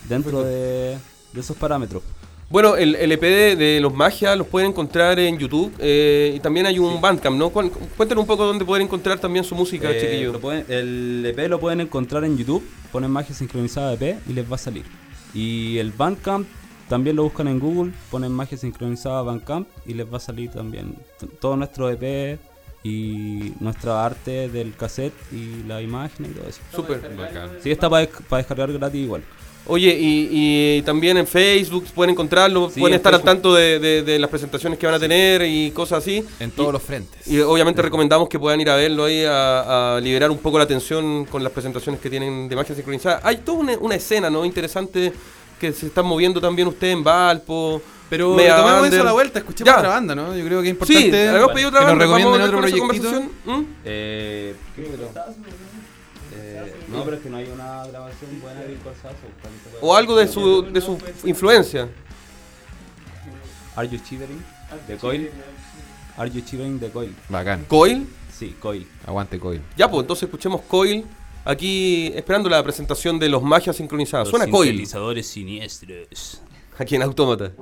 dentro 0.08 0.42
de, 0.42 0.96
de 1.32 1.40
esos 1.40 1.56
parámetros. 1.56 2.02
Bueno, 2.48 2.76
el, 2.76 2.96
el 2.96 3.12
EP 3.12 3.20
de, 3.20 3.54
de 3.56 3.80
los 3.80 3.94
magias 3.94 4.36
los 4.36 4.46
pueden 4.48 4.70
encontrar 4.70 5.20
en 5.20 5.38
YouTube 5.38 5.72
eh, 5.78 6.32
y 6.34 6.40
también 6.40 6.66
hay 6.66 6.80
un 6.80 7.00
Bandcamp, 7.00 7.36
¿no? 7.36 7.50
Cuéntanos 7.50 8.22
un 8.22 8.26
poco 8.26 8.44
dónde 8.44 8.64
pueden 8.64 8.86
encontrar 8.86 9.20
también 9.20 9.44
su 9.44 9.54
música, 9.54 9.88
Eh, 9.92 10.00
chiquillos. 10.00 10.36
el 10.68 11.24
EP 11.26 11.48
lo 11.48 11.60
pueden 11.60 11.80
encontrar 11.80 12.24
en 12.24 12.36
YouTube, 12.36 12.64
ponen 12.90 13.10
magia 13.12 13.36
sincronizada 13.36 13.92
EP 13.92 14.18
y 14.28 14.32
les 14.32 14.50
va 14.50 14.56
a 14.56 14.58
salir. 14.58 14.84
Y 15.32 15.78
el 15.78 15.92
Bandcamp 15.92 16.48
también 16.88 17.14
lo 17.14 17.22
buscan 17.22 17.46
en 17.46 17.60
Google, 17.60 17.92
ponen 18.10 18.32
magia 18.32 18.58
sincronizada 18.58 19.22
Bandcamp 19.22 19.68
y 19.86 19.94
les 19.94 20.12
va 20.12 20.16
a 20.16 20.20
salir 20.20 20.50
también 20.50 20.96
todo 21.40 21.56
nuestro 21.56 21.88
EP 21.88 22.40
y 22.82 23.52
nuestra 23.60 24.04
arte 24.04 24.48
del 24.48 24.74
cassette 24.74 25.12
y 25.32 25.62
la 25.68 25.82
imagen 25.82 26.26
y 26.26 26.28
todo 26.30 26.48
eso. 26.48 26.60
Súper. 26.74 27.00
Sí, 27.62 27.70
está 27.70 27.88
para 27.90 28.06
descargar 28.38 28.72
gratis 28.72 29.00
igual. 29.02 29.22
Oye, 29.66 29.94
y, 30.00 30.28
y 30.78 30.82
también 30.82 31.18
en 31.18 31.26
Facebook 31.26 31.84
pueden 31.94 32.12
encontrarlo, 32.12 32.70
Sí, 32.70 32.80
pueden 32.80 32.94
en 32.94 32.96
estar 32.98 33.14
al 33.14 33.22
tanto 33.22 33.54
de, 33.54 33.78
de- 33.78 34.02
de 34.02 34.18
las 34.18 34.30
presentaciones 34.30 34.78
que 34.78 34.86
van 34.86 34.94
a 34.94 34.98
tener 34.98 35.42
y 35.42 35.70
cosas 35.72 35.98
así. 35.98 36.24
En 36.40 36.50
todos 36.50 36.70
Y- 36.70 36.72
los 36.72 36.82
frentes. 36.82 37.28
Y 37.28 37.38
obviamente 37.40 37.82
recomendamos 37.82 38.28
que 38.28 38.38
puedan 38.38 38.58
ir 38.60 38.70
a 38.70 38.76
verlo 38.76 39.04
ahí, 39.04 39.22
a, 39.24 39.96
a 39.96 40.00
liberar 40.00 40.30
un 40.30 40.38
poco 40.38 40.58
la 40.58 40.66
tensión 40.66 41.26
con 41.26 41.44
las 41.44 41.52
presentaciones 41.52 42.00
que 42.00 42.08
tienen 42.08 42.48
de 42.48 42.56
magia 42.56 42.74
sincronizada. 42.74 43.20
Hay 43.22 43.36
toda 43.36 43.58
una, 43.58 43.76
una 43.78 43.94
escena, 43.96 44.30
¿no? 44.30 44.46
Interesante 44.46 45.12
que 45.60 45.72
se 45.74 45.86
están 45.88 46.06
moviendo 46.06 46.40
también 46.40 46.66
ustedes 46.66 46.94
en 46.94 47.04
Valpo. 47.04 47.82
Pero 48.10 48.30
tomemos 48.36 48.64
Bander. 48.64 48.92
eso 48.92 49.02
a 49.02 49.04
la 49.04 49.12
vuelta, 49.12 49.38
escuchemos 49.38 49.72
Ya. 49.72 49.78
otra 49.78 49.88
banda, 49.90 50.14
¿no? 50.16 50.36
Yo 50.36 50.44
creo 50.44 50.60
que 50.62 50.68
es 50.68 50.72
importante 50.72 51.10
Sí, 51.10 51.28
habíamos 51.28 51.52
pedido 51.52 51.68
otra 51.68 51.80
que 51.80 51.86
banda. 51.86 52.04
nos 52.06 52.14
recomienden 52.16 52.42
otro 52.42 52.58
proyectito. 52.58 53.22
¿Mm? 53.46 53.64
Eh, 53.84 54.54
eh, 56.32 56.74
no, 56.88 57.04
pero 57.04 57.16
es 57.16 57.22
que 57.22 57.30
no 57.30 57.36
hay 57.36 57.46
una 57.48 57.86
grabación 57.86 58.40
buena 58.40 58.60
de 58.60 58.74
Corsazo. 58.76 59.16
O 59.80 59.94
algo 59.96 60.16
de 60.16 60.28
su, 60.28 60.62
de 60.62 60.80
su 60.80 60.98
influencia. 61.24 61.88
Are 63.76 63.88
You 63.88 63.98
Shivering? 63.98 64.42
De 64.88 64.96
Coil. 64.96 65.30
Are 66.16 66.30
You 66.30 66.42
Shivering 66.44 66.80
de 66.80 66.90
Coil. 66.90 67.14
Bacán. 67.28 67.64
¿Coil? 67.66 68.06
Sí, 68.36 68.56
Coil. 68.60 68.86
Aguante 69.06 69.38
Coil. 69.38 69.60
Ya, 69.76 69.88
pues 69.90 70.02
entonces 70.02 70.24
escuchemos 70.24 70.62
Coil. 70.62 71.04
Aquí 71.44 72.12
esperando 72.14 72.48
la 72.50 72.62
presentación 72.62 73.18
de 73.18 73.28
los 73.28 73.42
magias 73.42 73.76
sincronizadas. 73.76 74.26
Los 74.26 74.30
Suena 74.30 74.50
Coil. 74.50 74.70
sintetizadores 74.70 75.26
siniestros. 75.26 76.40
Aquí 76.78 76.96
en 76.96 77.02
Autómata. 77.02 77.52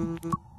Are 0.00 0.49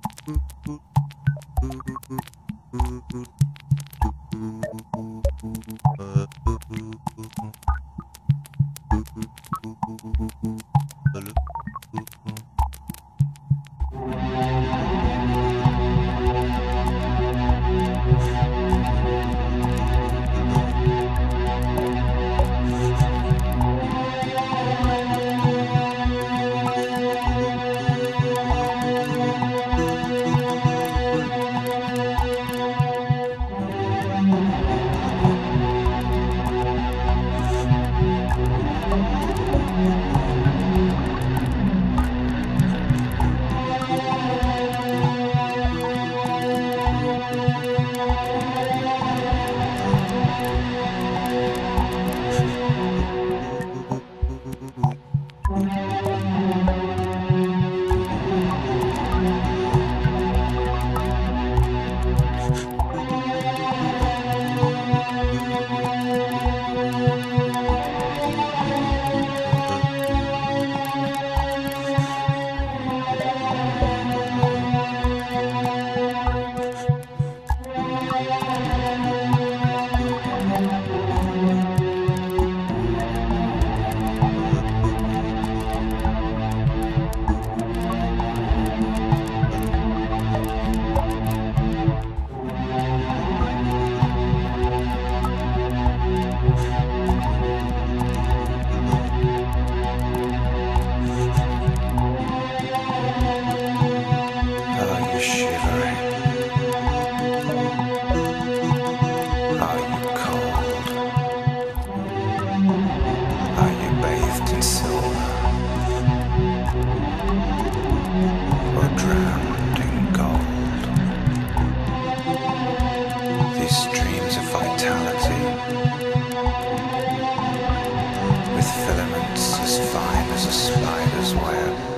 spider's 130.52 131.34
web 131.36 131.91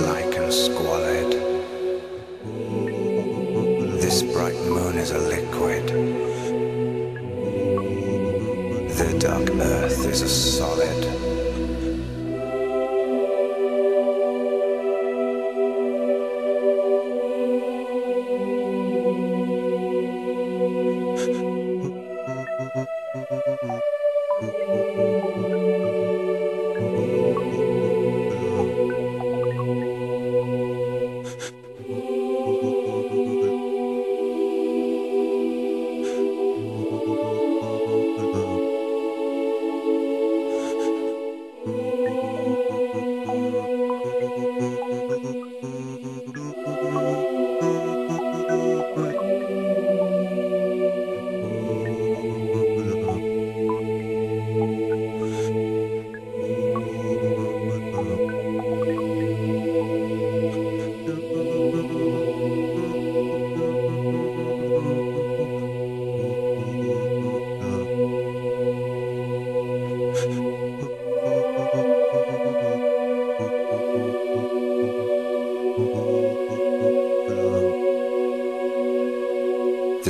like 0.00 0.36
and 0.36 0.52
squalid. 0.52 1.32
This 4.00 4.22
bright 4.22 4.54
moon 4.54 4.96
is 4.96 5.10
a 5.10 5.18
liquid. 5.18 5.86
The 8.96 9.18
dark 9.18 9.50
earth 9.50 10.06
is 10.06 10.22
a 10.22 10.28
solid. 10.28 11.25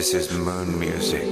This 0.07 0.30
is 0.30 0.38
moon 0.38 0.78
music. 0.78 1.25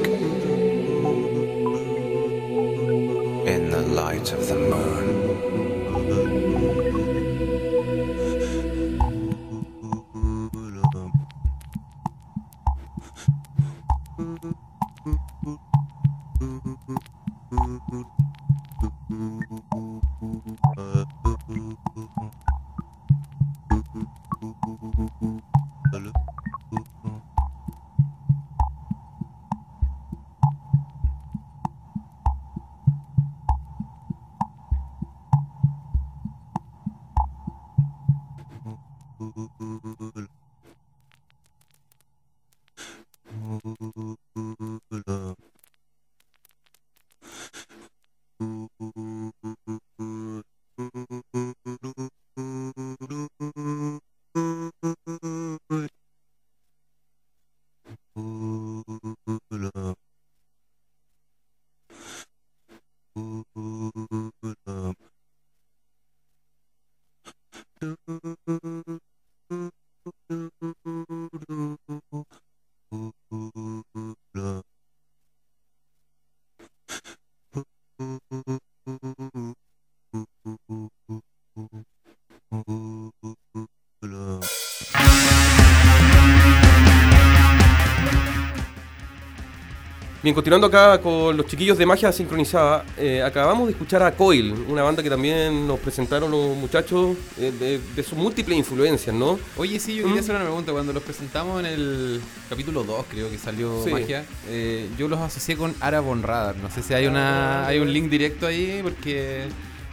Bien, 90.24 90.34
continuando 90.34 90.68
acá 90.68 90.98
con 91.02 91.36
los 91.36 91.44
chiquillos 91.46 91.76
de 91.76 91.84
magia 91.84 92.10
sincronizada, 92.10 92.82
eh, 92.96 93.22
acabamos 93.22 93.66
de 93.66 93.72
escuchar 93.72 94.02
a 94.02 94.12
Coil, 94.12 94.54
una 94.68 94.82
banda 94.82 95.02
que 95.02 95.10
también 95.10 95.66
nos 95.68 95.78
presentaron 95.80 96.30
los 96.30 96.56
muchachos 96.56 97.14
eh, 97.38 97.52
de, 97.60 97.78
de 97.94 98.02
sus 98.02 98.16
múltiples 98.16 98.56
influencias, 98.56 99.14
¿no? 99.14 99.38
Oye, 99.58 99.78
sí, 99.78 99.96
yo 99.96 100.06
quería 100.06 100.20
hacer 100.22 100.34
una 100.34 100.44
pregunta. 100.46 100.72
Cuando 100.72 100.94
los 100.94 101.02
presentamos 101.02 101.60
en 101.60 101.66
el 101.66 102.20
capítulo 102.48 102.84
2, 102.84 103.04
creo 103.10 103.28
que 103.30 103.36
salió 103.36 103.84
Sí. 103.84 103.90
Magia, 103.90 104.24
eh, 104.48 104.88
yo 104.96 105.08
los 105.08 105.20
asocié 105.20 105.58
con 105.58 105.74
Ara 105.80 106.00
Von 106.00 106.22
Radar. 106.22 106.56
No 106.56 106.70
sé 106.70 106.82
si 106.82 106.94
hay 106.94 107.06
una 107.06 107.66
hay 107.66 107.78
un 107.80 107.92
link 107.92 108.08
directo 108.08 108.46
ahí, 108.46 108.80
porque... 108.82 109.42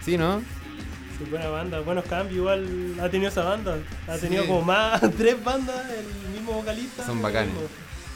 Sí, 0.02 0.16
¿no? 0.16 0.38
Sí, 1.18 1.26
buena 1.30 1.48
banda, 1.48 1.80
buenos 1.80 2.06
cambios. 2.06 2.38
Igual 2.38 2.94
ha 3.02 3.10
tenido 3.10 3.28
esa 3.30 3.44
banda. 3.44 3.76
Ha 4.08 4.14
Sí. 4.14 4.22
tenido 4.22 4.46
como 4.46 4.62
más, 4.62 4.98
tres 5.18 5.36
bandas, 5.44 5.76
el 5.90 6.32
mismo 6.32 6.52
vocalista. 6.54 7.04
Son 7.04 7.20
bacanes. 7.20 7.52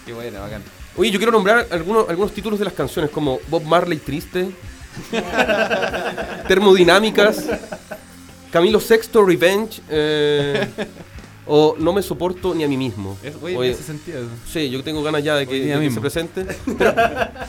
Qué 0.07 0.14
buena, 0.14 0.41
bacán. 0.41 0.62
Oye, 0.97 1.11
yo 1.11 1.19
quiero 1.19 1.33
nombrar 1.33 1.67
algunos, 1.71 2.09
algunos 2.09 2.33
títulos 2.33 2.59
de 2.59 2.65
las 2.65 2.75
canciones, 2.75 3.11
como 3.11 3.39
Bob 3.49 3.63
Marley 3.65 3.99
Triste, 3.99 4.49
Termodinámicas, 6.49 7.45
Camilo 8.51 8.81
Sexto 8.81 9.25
Revenge, 9.25 9.81
eh, 9.91 10.67
o 11.49 11.77
No 11.79 11.93
me 11.93 12.03
soporto 12.03 12.55
ni 12.55 12.65
a 12.65 12.69
mí 12.69 12.77
mismo. 12.77 13.17
Es, 13.23 13.35
oye, 13.43 13.57
Oye, 13.57 13.69
en 13.69 13.75
ese 13.75 13.85
sentido. 13.85 14.23
Sí, 14.51 14.69
yo 14.71 14.83
tengo 14.83 15.03
ganas 15.03 15.23
ya 15.23 15.37
de 15.37 15.47
que, 15.47 15.55
de 15.67 15.81
que 15.81 15.91
se 15.93 16.01
presente. 16.01 16.45
Pero 16.79 16.93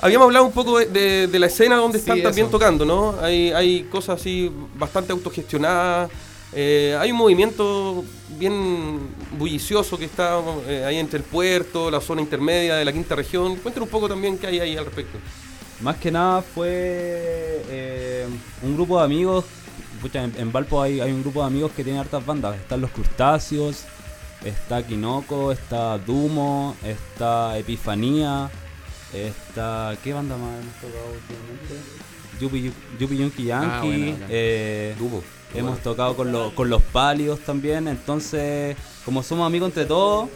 habíamos 0.01 0.25
hablado 0.25 0.45
un 0.45 0.51
poco 0.51 0.77
de, 0.79 0.85
de- 0.85 1.27
de 1.27 1.39
la 1.39 1.47
escena 1.47 1.77
donde 1.77 1.97
Sí, 1.97 2.01
están 2.03 2.21
también 2.21 2.47
eso. 2.47 2.51
tocando, 2.51 2.85
¿no? 2.85 3.15
Hay, 3.21 3.51
hay 3.51 3.83
cosas 3.83 4.19
así 4.19 4.51
bastante 4.75 5.11
autogestionadas. 5.13 6.11
eh, 6.53 6.95
hay 6.99 7.11
un 7.11 7.17
movimiento 7.17 8.03
bien 8.37 8.99
bullicioso 9.37 9.97
que 9.97 10.05
está 10.05 10.39
eh, 10.67 10.83
ahí 10.85 10.97
entre 10.97 11.19
el 11.19 11.23
puerto, 11.23 11.91
la 11.91 12.01
zona 12.01 12.21
intermedia 12.21 12.75
de 12.75 12.85
la 12.85 12.93
quinta 12.93 13.15
región. 13.15 13.55
Cuéntanos 13.57 13.87
un 13.87 13.91
poco 13.91 14.09
también 14.09 14.37
qué 14.37 14.47
hay 14.47 14.59
ahí 14.59 14.77
al 14.77 14.85
respecto. 14.85 15.17
Más 15.81 15.97
que 15.97 16.11
nada 16.11 16.41
fue 16.41 17.63
eh, 17.69 18.27
un 18.63 18.75
grupo 18.75 18.97
de 18.97 19.05
amigos. 19.05 19.45
pucha, 20.01 20.23
en, 20.23 20.33
en 20.37 20.51
Valpo 20.51 20.81
hay, 20.81 20.99
un 21.01 21.21
grupo 21.21 21.41
de 21.41 21.47
amigos 21.47 21.71
que 21.73 21.83
tiene 21.83 21.99
hartas 21.99 22.25
bandas. 22.25 22.55
Están 22.55 22.81
los 22.81 22.91
crustáceos, 22.91 23.85
está 24.43 24.85
Kinoko, 24.85 25.51
está 25.51 25.97
Dumo, 25.99 26.75
está 26.83 27.57
Epifanía, 27.57 28.49
está. 29.13 29.95
¿Qué 30.03 30.13
banda 30.13 30.35
más 30.35 30.61
hemos 30.61 30.73
tocado 30.75 31.13
últimamente? 31.13 32.16
Yupi, 32.39 32.71
Yupi 32.99 33.17
Yunki 33.17 33.43
Yankee. 33.45 33.69
Ah, 33.71 33.81
bueno, 33.83 34.11
bacán. 34.13 34.27
eh, 34.29 34.95
hemos 34.99 35.23
Bueno. 35.51 35.77
tocado 35.83 36.15
con, 36.15 36.31
los 36.31 36.53
con 36.53 36.69
los 36.69 36.81
pálidos 36.81 37.39
también. 37.41 37.87
Entonces, 37.87 38.75
como 39.05 39.23
somos 39.23 39.45
amigos 39.47 39.69
entre 39.69 39.85
todos. 39.85 40.29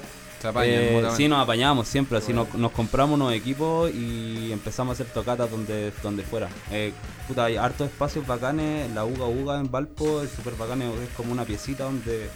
Apañan, 0.44 0.74
eh, 0.76 1.08
sí, 1.16 1.28
nos 1.28 1.40
apañamos 1.40 1.88
siempre, 1.88 2.18
así 2.18 2.34
nos, 2.34 2.52
nos 2.56 2.72
compramos 2.72 3.14
unos 3.14 3.32
equipos 3.32 3.92
y 3.94 4.52
empezamos 4.52 4.90
a 4.90 4.94
hacer 4.94 5.14
tocatas 5.14 5.52
donde, 5.52 5.92
donde 6.02 6.24
fuera. 6.24 6.50
Eh, 6.72 6.94
puta, 7.28 7.46
hay 7.46 7.58
hartos 7.58 7.88
espacios 7.88 8.26
bacanes, 8.26 8.90
la 8.92 9.06
Uga 9.06 9.26
Uga 9.28 9.60
en 9.60 9.70
Valpo, 9.70 10.24
es 10.24 10.32
súper 10.32 10.56
bacán, 10.56 10.82
es 10.82 10.90
como 11.16 11.32
una 11.32 11.46
piecita 11.46 11.84
donde 11.84 12.28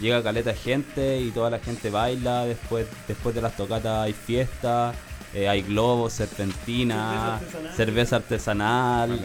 llega 0.00 0.20
caleta 0.20 0.50
de 0.50 0.56
gente 0.56 1.20
y 1.20 1.30
toda 1.30 1.48
la 1.48 1.60
gente 1.60 1.90
baila, 1.90 2.44
después, 2.44 2.88
después 3.06 3.32
de 3.36 3.42
las 3.42 3.56
tocatas 3.56 3.98
hay 4.02 4.14
fiestas, 4.14 4.96
eh, 5.34 5.48
hay 5.48 5.62
globos, 5.62 6.12
serpentina, 6.12 7.40
cerveza 7.76 8.16
artesanal, 8.16 9.18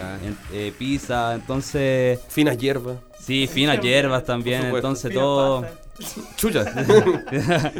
eh, 0.51 0.73
pizza, 0.77 1.35
entonces... 1.35 2.19
Finas 2.29 2.57
hierbas. 2.57 2.97
Sí, 3.19 3.47
finas 3.47 3.79
hierbas 3.81 4.23
también, 4.23 4.65
entonces 4.65 5.13
todo... 5.13 5.61
pastas. 5.61 5.79
Chucha. 6.37 6.63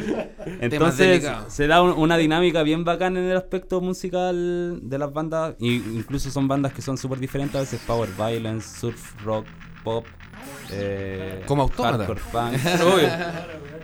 Entonces 0.60 1.26
se 1.48 1.68
da 1.68 1.82
un- 1.82 1.94
una 1.98 2.18
dinámica 2.18 2.64
bien 2.64 2.84
bacana 2.84 3.20
en 3.20 3.28
el 3.28 3.38
aspecto 3.38 3.80
musical 3.80 4.80
de 4.82 4.98
las 4.98 5.14
bandas. 5.14 5.56
Y 5.58 5.76
incluso 5.76 6.30
son 6.30 6.48
bandas 6.48 6.74
que 6.74 6.82
son 6.82 6.98
súper 6.98 7.20
diferentes, 7.20 7.56
a 7.56 7.60
veces 7.62 7.80
power 7.88 8.10
violence, 8.18 8.78
surf 8.80 9.14
rock, 9.24 9.46
pop. 9.86 10.06
eh, 10.72 11.44
Como 11.46 11.62
autómata. 11.64 11.98
hardcore 12.06 12.22
punk. 12.32 12.54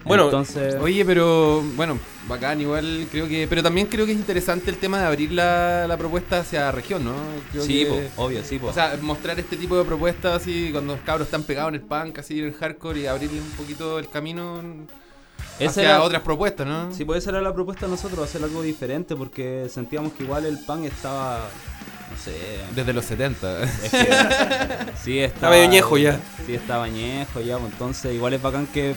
Bueno, 0.06 0.26
entonces 0.26 0.76
Oye, 0.76 1.04
pero 1.04 1.62
bueno, 1.76 1.98
bacán, 2.28 2.62
igual 2.62 3.08
creo 3.12 3.28
que. 3.28 3.48
Pero 3.48 3.64
también 3.64 3.88
creo 3.88 4.06
que 4.06 4.12
es 4.12 4.18
interesante 4.18 4.70
el 4.70 4.78
tema 4.78 5.00
de 5.00 5.06
abrir 5.08 5.32
la, 5.32 5.88
la 5.88 5.98
propuesta 5.98 6.40
hacia 6.40 6.72
región, 6.72 7.04
¿no? 7.04 7.14
Creo 7.52 7.64
sí, 7.64 7.86
que- 7.86 8.10
po, 8.16 8.24
obvio, 8.26 8.44
sí, 8.44 8.60
po. 8.60 8.68
O 8.68 8.74
sea, 8.74 8.98
mostrar 9.02 9.40
este 9.40 9.58
tipo 9.58 9.76
de 9.78 9.84
propuestas 9.84 10.42
así, 10.42 10.70
cuando 10.72 10.94
los 10.94 11.02
cabros 11.04 11.28
están 11.28 11.44
pegados 11.44 11.70
en 11.70 11.76
el 11.76 11.82
punk, 11.82 12.20
así 12.20 12.40
en 12.40 12.46
el 12.46 12.54
hardcore 12.54 13.00
y 13.02 13.08
abrirle 13.08 13.42
un 13.42 13.50
poquito 13.52 13.98
el 13.98 14.08
camino 14.10 14.62
Esa 15.60 15.72
hacia 15.72 15.84
era- 15.84 16.04
otras 16.04 16.22
propuestas, 16.22 16.68
¿no? 16.68 16.94
Sí, 16.94 17.04
pues 17.04 17.24
esa 17.24 17.32
era 17.32 17.42
la 17.42 17.54
propuesta 17.54 17.86
de 17.88 17.92
nosotros, 17.92 18.24
hacer 18.24 18.44
algo 18.44 18.62
diferente, 18.62 19.16
porque 19.16 19.68
sentíamos 19.74 20.14
que 20.14 20.24
igual 20.24 20.46
el 20.46 20.60
punk 20.66 20.86
estaba, 20.86 21.48
no 22.12 22.18
sé... 22.24 22.32
Desde 22.76 22.94
los 22.94 23.06
70. 23.06 23.64
Es 23.64 23.90
que, 23.92 24.08
sí, 25.04 25.20
estaba... 25.20 25.58
Ñejo 25.66 25.98
ya. 25.98 26.20
Sí, 26.46 26.54
estaba 26.54 26.88
ñejo 26.90 27.42
ya, 27.42 27.58
pues, 27.58 27.72
entonces 27.72 28.14
igual 28.14 28.34
es 28.34 28.42
bacán 28.42 28.68
que 28.68 28.96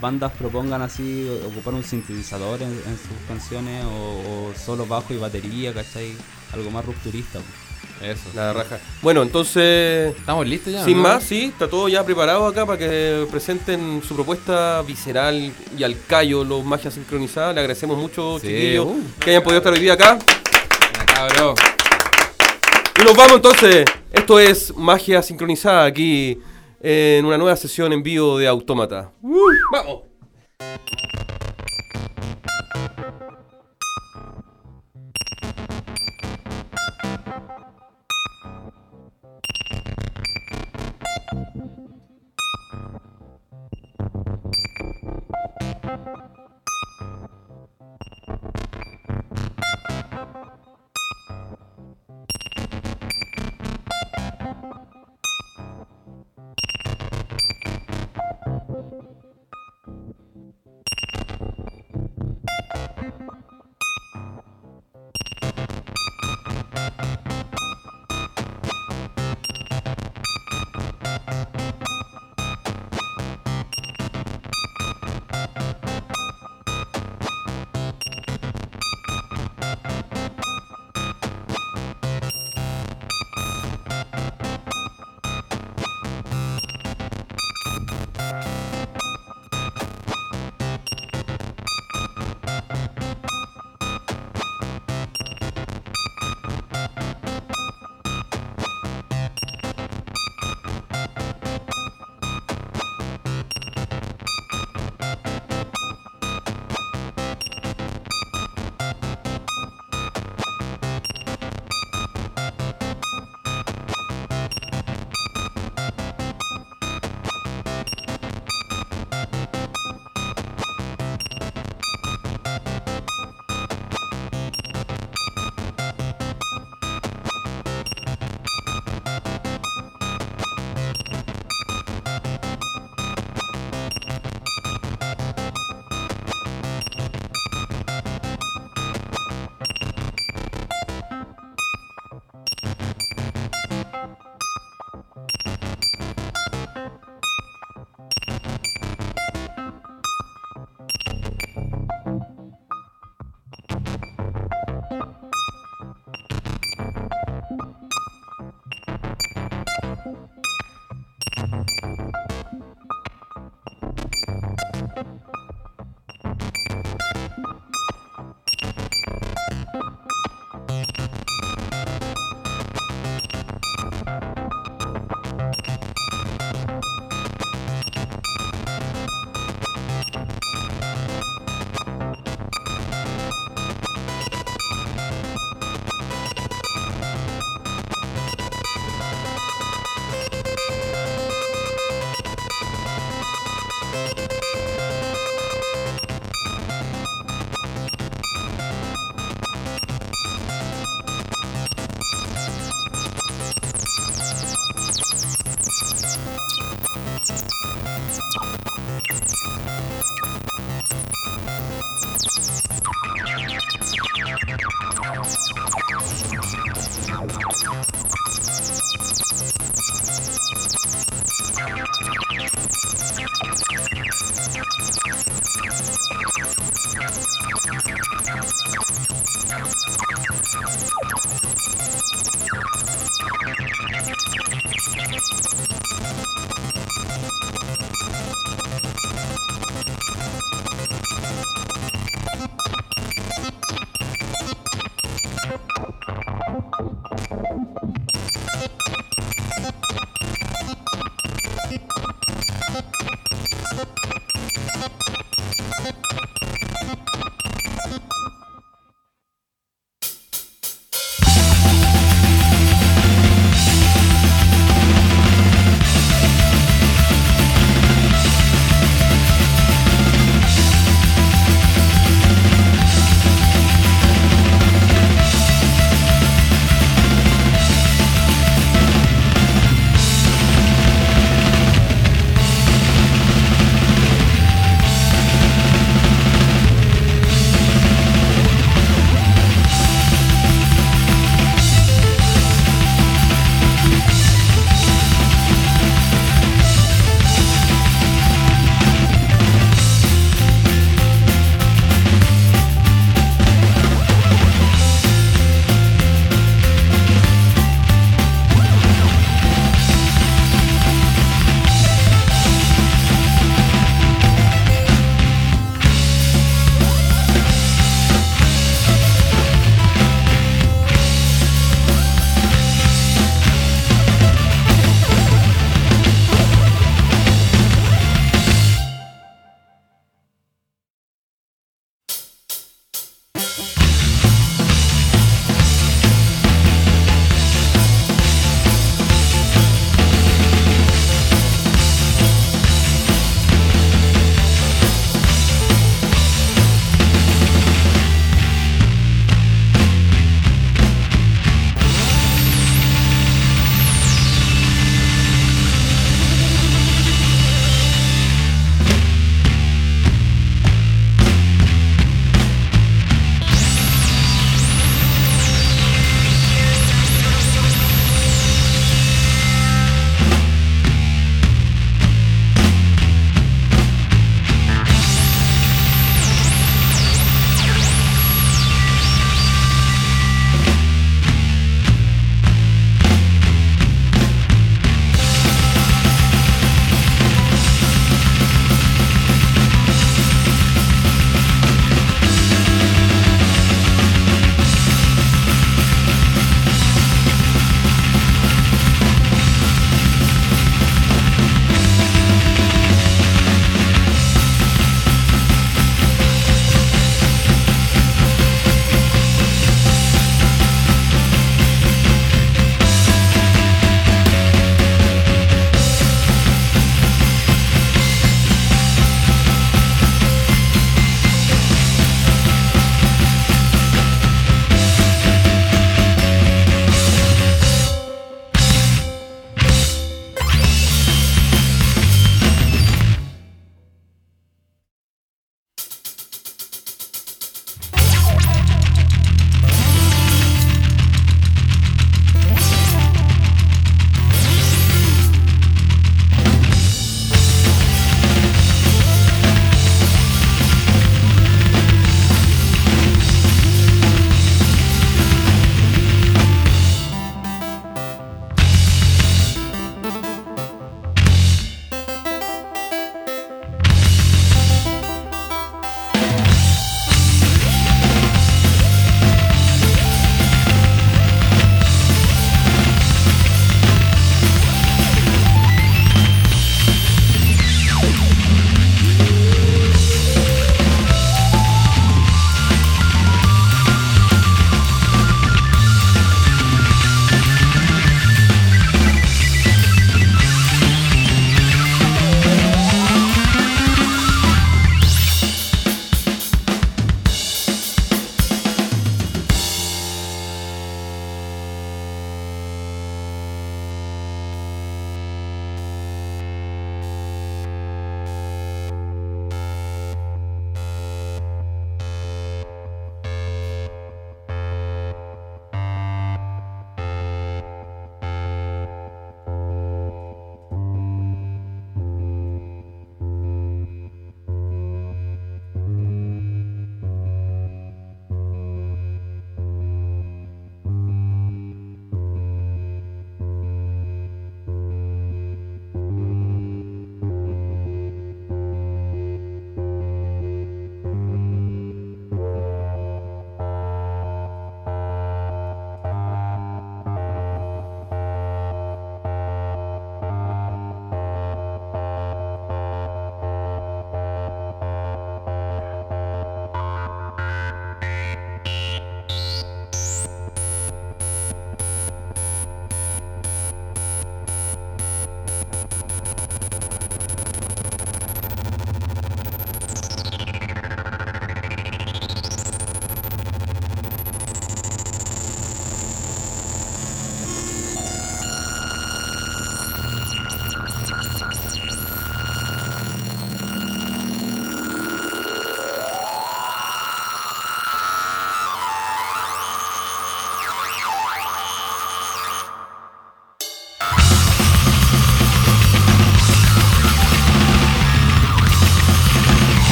bandas 0.00 0.32
propongan 0.32 0.82
así, 0.82 1.28
ocupar 1.46 1.74
un 1.74 1.84
sintetizador 1.84 2.62
en, 2.62 2.68
en 2.68 2.98
sus 2.98 3.26
canciones, 3.26 3.84
o, 3.84 4.50
o 4.50 4.52
solo 4.58 4.86
bajo 4.86 5.12
y 5.14 5.16
batería, 5.16 5.72
¿cachai? 5.72 6.12
Algo 6.52 6.70
más 6.70 6.84
rupturista. 6.84 7.38
pues. 7.40 7.68
Eso. 8.00 8.30
La 8.34 8.52
raja. 8.52 8.78
Bueno, 9.02 9.22
entonces. 9.22 10.14
¿Estamos 10.16 10.46
listos 10.46 10.72
ya? 10.72 10.84
Sin 10.84 10.98
no? 10.98 11.02
más, 11.02 11.24
sí, 11.24 11.46
está 11.46 11.68
todo 11.68 11.88
ya 11.88 12.04
preparado 12.04 12.46
acá 12.46 12.64
para 12.64 12.78
que 12.78 13.26
presenten 13.30 14.02
su 14.06 14.14
propuesta 14.14 14.82
visceral 14.82 15.52
y 15.76 15.82
al 15.82 15.96
callo, 16.06 16.44
los 16.44 16.64
magia 16.64 16.90
sincronizadas. 16.90 17.54
Le 17.54 17.60
agradecemos 17.60 17.98
mucho, 17.98 18.38
Sí, 18.38 18.46
chiquillos, 18.46 18.86
uh. 18.86 19.02
que 19.18 19.30
hayan 19.30 19.42
podido 19.42 19.58
estar 19.58 19.72
hoy 19.72 19.80
día 19.80 19.94
acá. 19.94 20.18
Cabrón. 21.12 21.56
Y 23.00 23.04
nos 23.04 23.16
vamos 23.16 23.36
entonces. 23.36 23.84
Esto 24.12 24.38
es 24.38 24.74
magia 24.76 25.22
sincronizada 25.22 25.84
aquí 25.84 26.38
en 26.80 27.24
una 27.24 27.38
nueva 27.38 27.56
sesión 27.56 27.92
en 27.92 28.02
vivo 28.02 28.38
de 28.38 28.46
Autómata. 28.46 29.12
¡Vamos! 29.72 30.08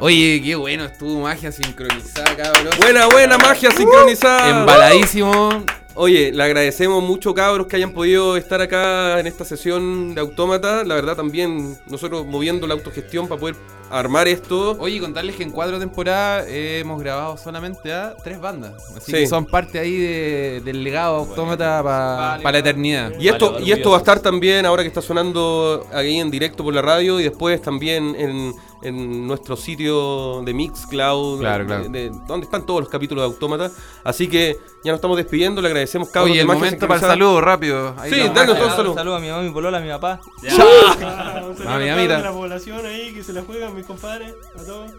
Oye, 0.00 0.40
qué 0.44 0.54
bueno, 0.56 0.84
estuvo 0.84 1.20
magia 1.20 1.50
sincronizada, 1.52 2.36
cabrón. 2.36 2.68
Buena, 2.78 3.06
buena 3.06 3.38
magia 3.38 3.70
sincronizada. 3.70 4.60
Embaladísimo. 4.60 5.64
Oye, 5.98 6.30
le 6.30 6.42
agradecemos 6.42 7.02
mucho, 7.02 7.32
cabros, 7.32 7.66
que 7.68 7.76
hayan 7.76 7.92
podido 7.92 8.36
estar 8.36 8.60
acá 8.60 9.18
en 9.18 9.26
esta 9.26 9.46
sesión 9.46 10.14
de 10.14 10.20
Autómata. 10.20 10.84
La 10.84 10.94
verdad, 10.94 11.16
también 11.16 11.78
nosotros 11.86 12.26
moviendo 12.26 12.66
la 12.66 12.74
autogestión 12.74 13.26
para 13.28 13.40
poder 13.40 13.56
armar 13.90 14.28
esto. 14.28 14.76
Oye, 14.78 15.00
contarles 15.00 15.36
que 15.36 15.44
en 15.44 15.52
cuatro 15.52 15.78
temporadas 15.78 16.44
eh, 16.48 16.80
hemos 16.80 17.00
grabado 17.00 17.38
solamente 17.38 17.94
a 17.94 18.14
tres 18.22 18.38
bandas. 18.38 18.74
Así 18.94 19.06
Sí. 19.06 19.12
que 19.12 19.26
son 19.26 19.46
parte 19.46 19.78
ahí 19.78 19.96
de- 19.96 20.60
del 20.66 20.84
legado 20.84 21.16
autómata 21.16 21.82
para 21.82 22.52
la 22.52 22.58
eternidad. 22.58 23.12
Y 23.18 23.28
esto, 23.28 23.58
y 23.60 23.72
esto 23.72 23.88
va 23.92 23.96
a 23.96 24.00
estar 24.00 24.20
también 24.20 24.66
ahora 24.66 24.82
que 24.82 24.88
está 24.88 25.00
sonando 25.00 25.86
ahí 25.94 26.18
en 26.20 26.30
directo 26.30 26.62
por 26.62 26.74
la 26.74 26.82
radio 26.82 27.18
y 27.20 27.22
después 27.22 27.62
también 27.62 28.14
en, 28.18 28.52
en 28.82 29.26
nuestro 29.26 29.56
sitio 29.56 30.42
de 30.42 30.52
Mixcloud, 30.54 31.40
Claro, 31.40 31.64
de- 31.64 31.66
claro. 31.66 31.88
de- 31.88 32.10
donde 32.26 32.44
están 32.44 32.64
todos 32.66 32.80
los 32.80 32.88
capítulos 32.88 33.22
de 33.22 33.26
Autómata. 33.26 33.70
Así 34.04 34.28
que 34.28 34.58
ya 34.84 34.92
nos 34.92 34.98
estamos 34.98 35.16
despidiendo, 35.16 35.60
le 35.62 35.68
agradecemos 35.68 36.08
cabros 36.10 36.30
Oye, 36.32 36.40
el 36.42 36.46
momento 36.46 36.86
para 36.86 37.00
el 37.00 37.06
saludo, 37.06 37.40
rápido. 37.40 37.94
Ahí 37.98 38.10
Sí, 38.12 38.20
danos 38.34 38.56
todo 38.56 38.68
un 38.68 38.76
saludo. 38.94 39.16
A 39.16 39.20
mi 39.20 39.28
mamá, 39.28 39.42
mi 39.42 39.50
polola, 39.50 39.78
a 39.78 39.80
mi 39.80 39.88
papá. 39.88 40.20
Ah, 40.50 41.42
un 41.48 41.56
saludo 41.56 41.70
Mami, 41.70 41.88
a 41.88 42.18
la 42.18 42.32
población 42.32 42.84
ahí 42.86 43.12
que 43.14 43.22
se 43.24 43.32
la 43.32 43.42
juegan, 43.42 43.74
mis 43.74 43.86
compadres, 43.86 44.34
a 44.54 44.64
todos. 44.64 44.90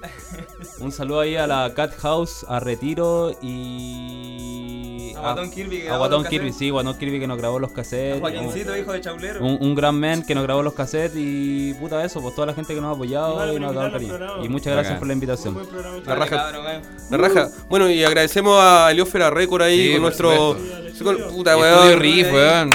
Un 0.80 0.92
saludo 0.92 1.20
ahí 1.22 1.36
a 1.36 1.46
la 1.48 1.74
Cat 1.74 1.98
House, 2.00 2.46
a 2.50 2.60
Retiro 2.60 3.32
y. 3.42 4.97
A 5.16 5.20
Guatón 5.22 5.52
Kirby, 5.52 5.82
que 5.82 5.90
A 5.90 5.98
Guatón 5.98 6.24
Kirby, 6.26 6.52
sí, 6.54 6.70
Guatón 6.70 6.98
Kirby 6.98 7.20
que 7.20 7.28
nos 7.28 7.38
grabó 7.38 7.60
los 7.60 7.72
cassettes. 7.72 8.18
A 8.18 8.20
Joaquincito, 8.20 8.76
hijo 8.78 8.92
de 8.94 9.02
Chaulero. 9.02 9.44
Un, 9.46 9.58
un 9.62 9.76
gran 9.76 10.00
man 10.00 10.24
que 10.24 10.34
nos 10.36 10.44
grabó 10.44 10.62
los 10.64 10.74
cassettes 10.74 11.14
y 11.16 11.74
puta 11.76 12.04
eso, 12.04 12.22
pues 12.22 12.34
toda 12.36 12.48
la 12.48 12.54
gente 12.54 12.74
que 12.74 12.82
nos 12.82 12.90
ha 12.90 12.96
apoyado 12.96 13.54
y 13.54 13.60
nos 13.60 13.72
ha 13.72 13.80
dado 13.80 13.92
cariño. 13.92 14.44
Y 14.44 14.50
muchas 14.50 14.74
gracias 14.74 14.98
por 15.00 15.08
la 15.08 15.14
invitación. 15.14 15.58
La 16.06 16.16
raja. 16.16 16.36
cabrón. 16.52 16.82
La 17.10 17.18
raja. 17.18 17.50
Bueno, 17.70 17.90
y 17.90 18.04
agradecemos 18.04 18.58
a 18.60 18.92
Eliófera 18.92 19.30
Record 19.30 19.62
ahí 19.64 19.88
Sí, 19.88 19.94
con 19.94 20.02
nuestro. 20.02 20.58
con- 21.04 21.18
puta, 21.34 21.58
weón. 21.58 22.00
Riff, 22.00 22.32
weón. 22.34 22.70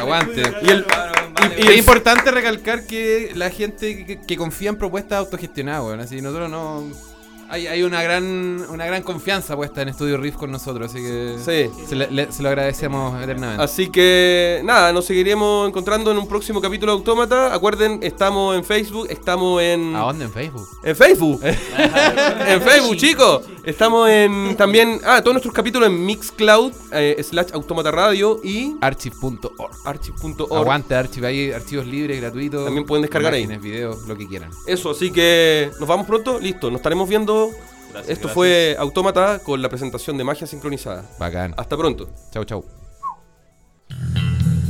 Aguante. 0.00 0.42
Y 0.62 0.68
el, 0.70 0.84
Y, 1.58 1.66
es 1.68 1.76
importante 1.78 2.30
recalcar 2.30 2.86
que 2.86 3.32
la 3.34 3.50
gente 3.50 4.04
que, 4.04 4.20
que 4.20 4.36
confía 4.36 4.68
en 4.70 4.76
propuestas 4.76 5.18
autogestionadas, 5.18 5.82
weón. 5.84 6.00
Así 6.00 6.20
nosotros 6.20 6.50
no. 6.50 6.84
Hay, 7.52 7.66
hay 7.66 7.82
una 7.82 8.02
gran 8.02 8.64
una 8.70 8.86
gran 8.86 9.02
confianza 9.02 9.54
puesta 9.54 9.82
en 9.82 9.90
Estudio 9.90 10.16
Riff 10.16 10.36
con 10.36 10.50
nosotros, 10.50 10.90
así 10.90 11.02
que 11.04 11.36
Sí. 11.38 11.84
se, 11.86 11.94
le- 11.96 12.10
le- 12.10 12.32
se 12.32 12.42
lo 12.42 12.48
agradecemos 12.48 13.22
eternamente. 13.22 13.62
Así 13.62 13.90
que 13.90 14.62
nada, 14.64 14.90
nos 14.94 15.04
seguiremos 15.04 15.68
encontrando 15.68 16.10
en 16.12 16.16
un 16.16 16.26
próximo 16.26 16.62
capítulo 16.62 16.92
de 16.92 16.98
Autómata. 16.98 17.52
Acuerden, 17.54 17.98
estamos 18.02 18.56
en 18.56 18.64
Facebook, 18.64 19.06
estamos 19.10 19.60
en. 19.60 19.94
¿A 19.94 20.00
dónde 20.00 20.24
en 20.24 20.32
Facebook? 20.32 20.66
En 20.82 20.96
Facebook. 20.96 21.40
en 21.44 22.62
Facebook, 22.62 22.96
chicos. 22.96 23.42
Estamos 23.64 24.10
en 24.10 24.56
también. 24.56 25.00
Ah, 25.04 25.20
todos 25.20 25.34
nuestros 25.34 25.54
capítulos 25.54 25.88
en 25.88 26.04
Mixcloud, 26.04 26.72
eh, 26.92 27.22
slash 27.22 27.52
Autómata 27.52 27.92
Radio 27.92 28.40
y. 28.42 28.76
Archive.org. 28.80 29.72
Archive.org. 29.84 30.52
Aguante 30.52 30.96
Archive, 30.96 31.26
hay 31.28 31.52
archivos 31.52 31.86
libres, 31.86 32.20
gratuitos. 32.20 32.64
También 32.64 32.84
pueden 32.84 33.02
descargar 33.02 33.34
ahí. 33.34 33.42
imágenes, 33.42 33.62
videos, 33.62 34.08
lo 34.08 34.16
que 34.16 34.26
quieran. 34.26 34.50
Eso, 34.66 34.90
así 34.90 35.12
que 35.12 35.70
nos 35.78 35.88
vamos 35.88 36.06
pronto. 36.06 36.40
Listo, 36.40 36.70
nos 36.70 36.80
estaremos 36.80 37.08
viendo. 37.08 37.50
Esto 37.90 38.04
gracias. 38.04 38.32
fue 38.32 38.76
Autómata 38.78 39.38
con 39.38 39.62
la 39.62 39.68
presentación 39.68 40.16
de 40.18 40.24
Magia 40.24 40.46
Sincronizada. 40.46 41.08
Bacán. 41.20 41.54
Hasta 41.56 41.76
pronto. 41.76 42.08
Chau, 42.32 42.44
chau. 42.44 42.64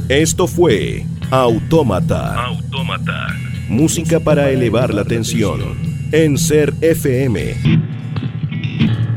Esto 0.08 0.46
fue 0.46 1.06
Autómata. 1.30 2.44
Autómata. 2.44 3.28
Música 3.68 4.20
para 4.20 4.50
elevar 4.50 4.92
la 4.92 5.04
tensión. 5.04 5.78
En 6.12 6.36
Ser 6.36 6.74
FM. 6.82 8.01
you. 8.82 9.11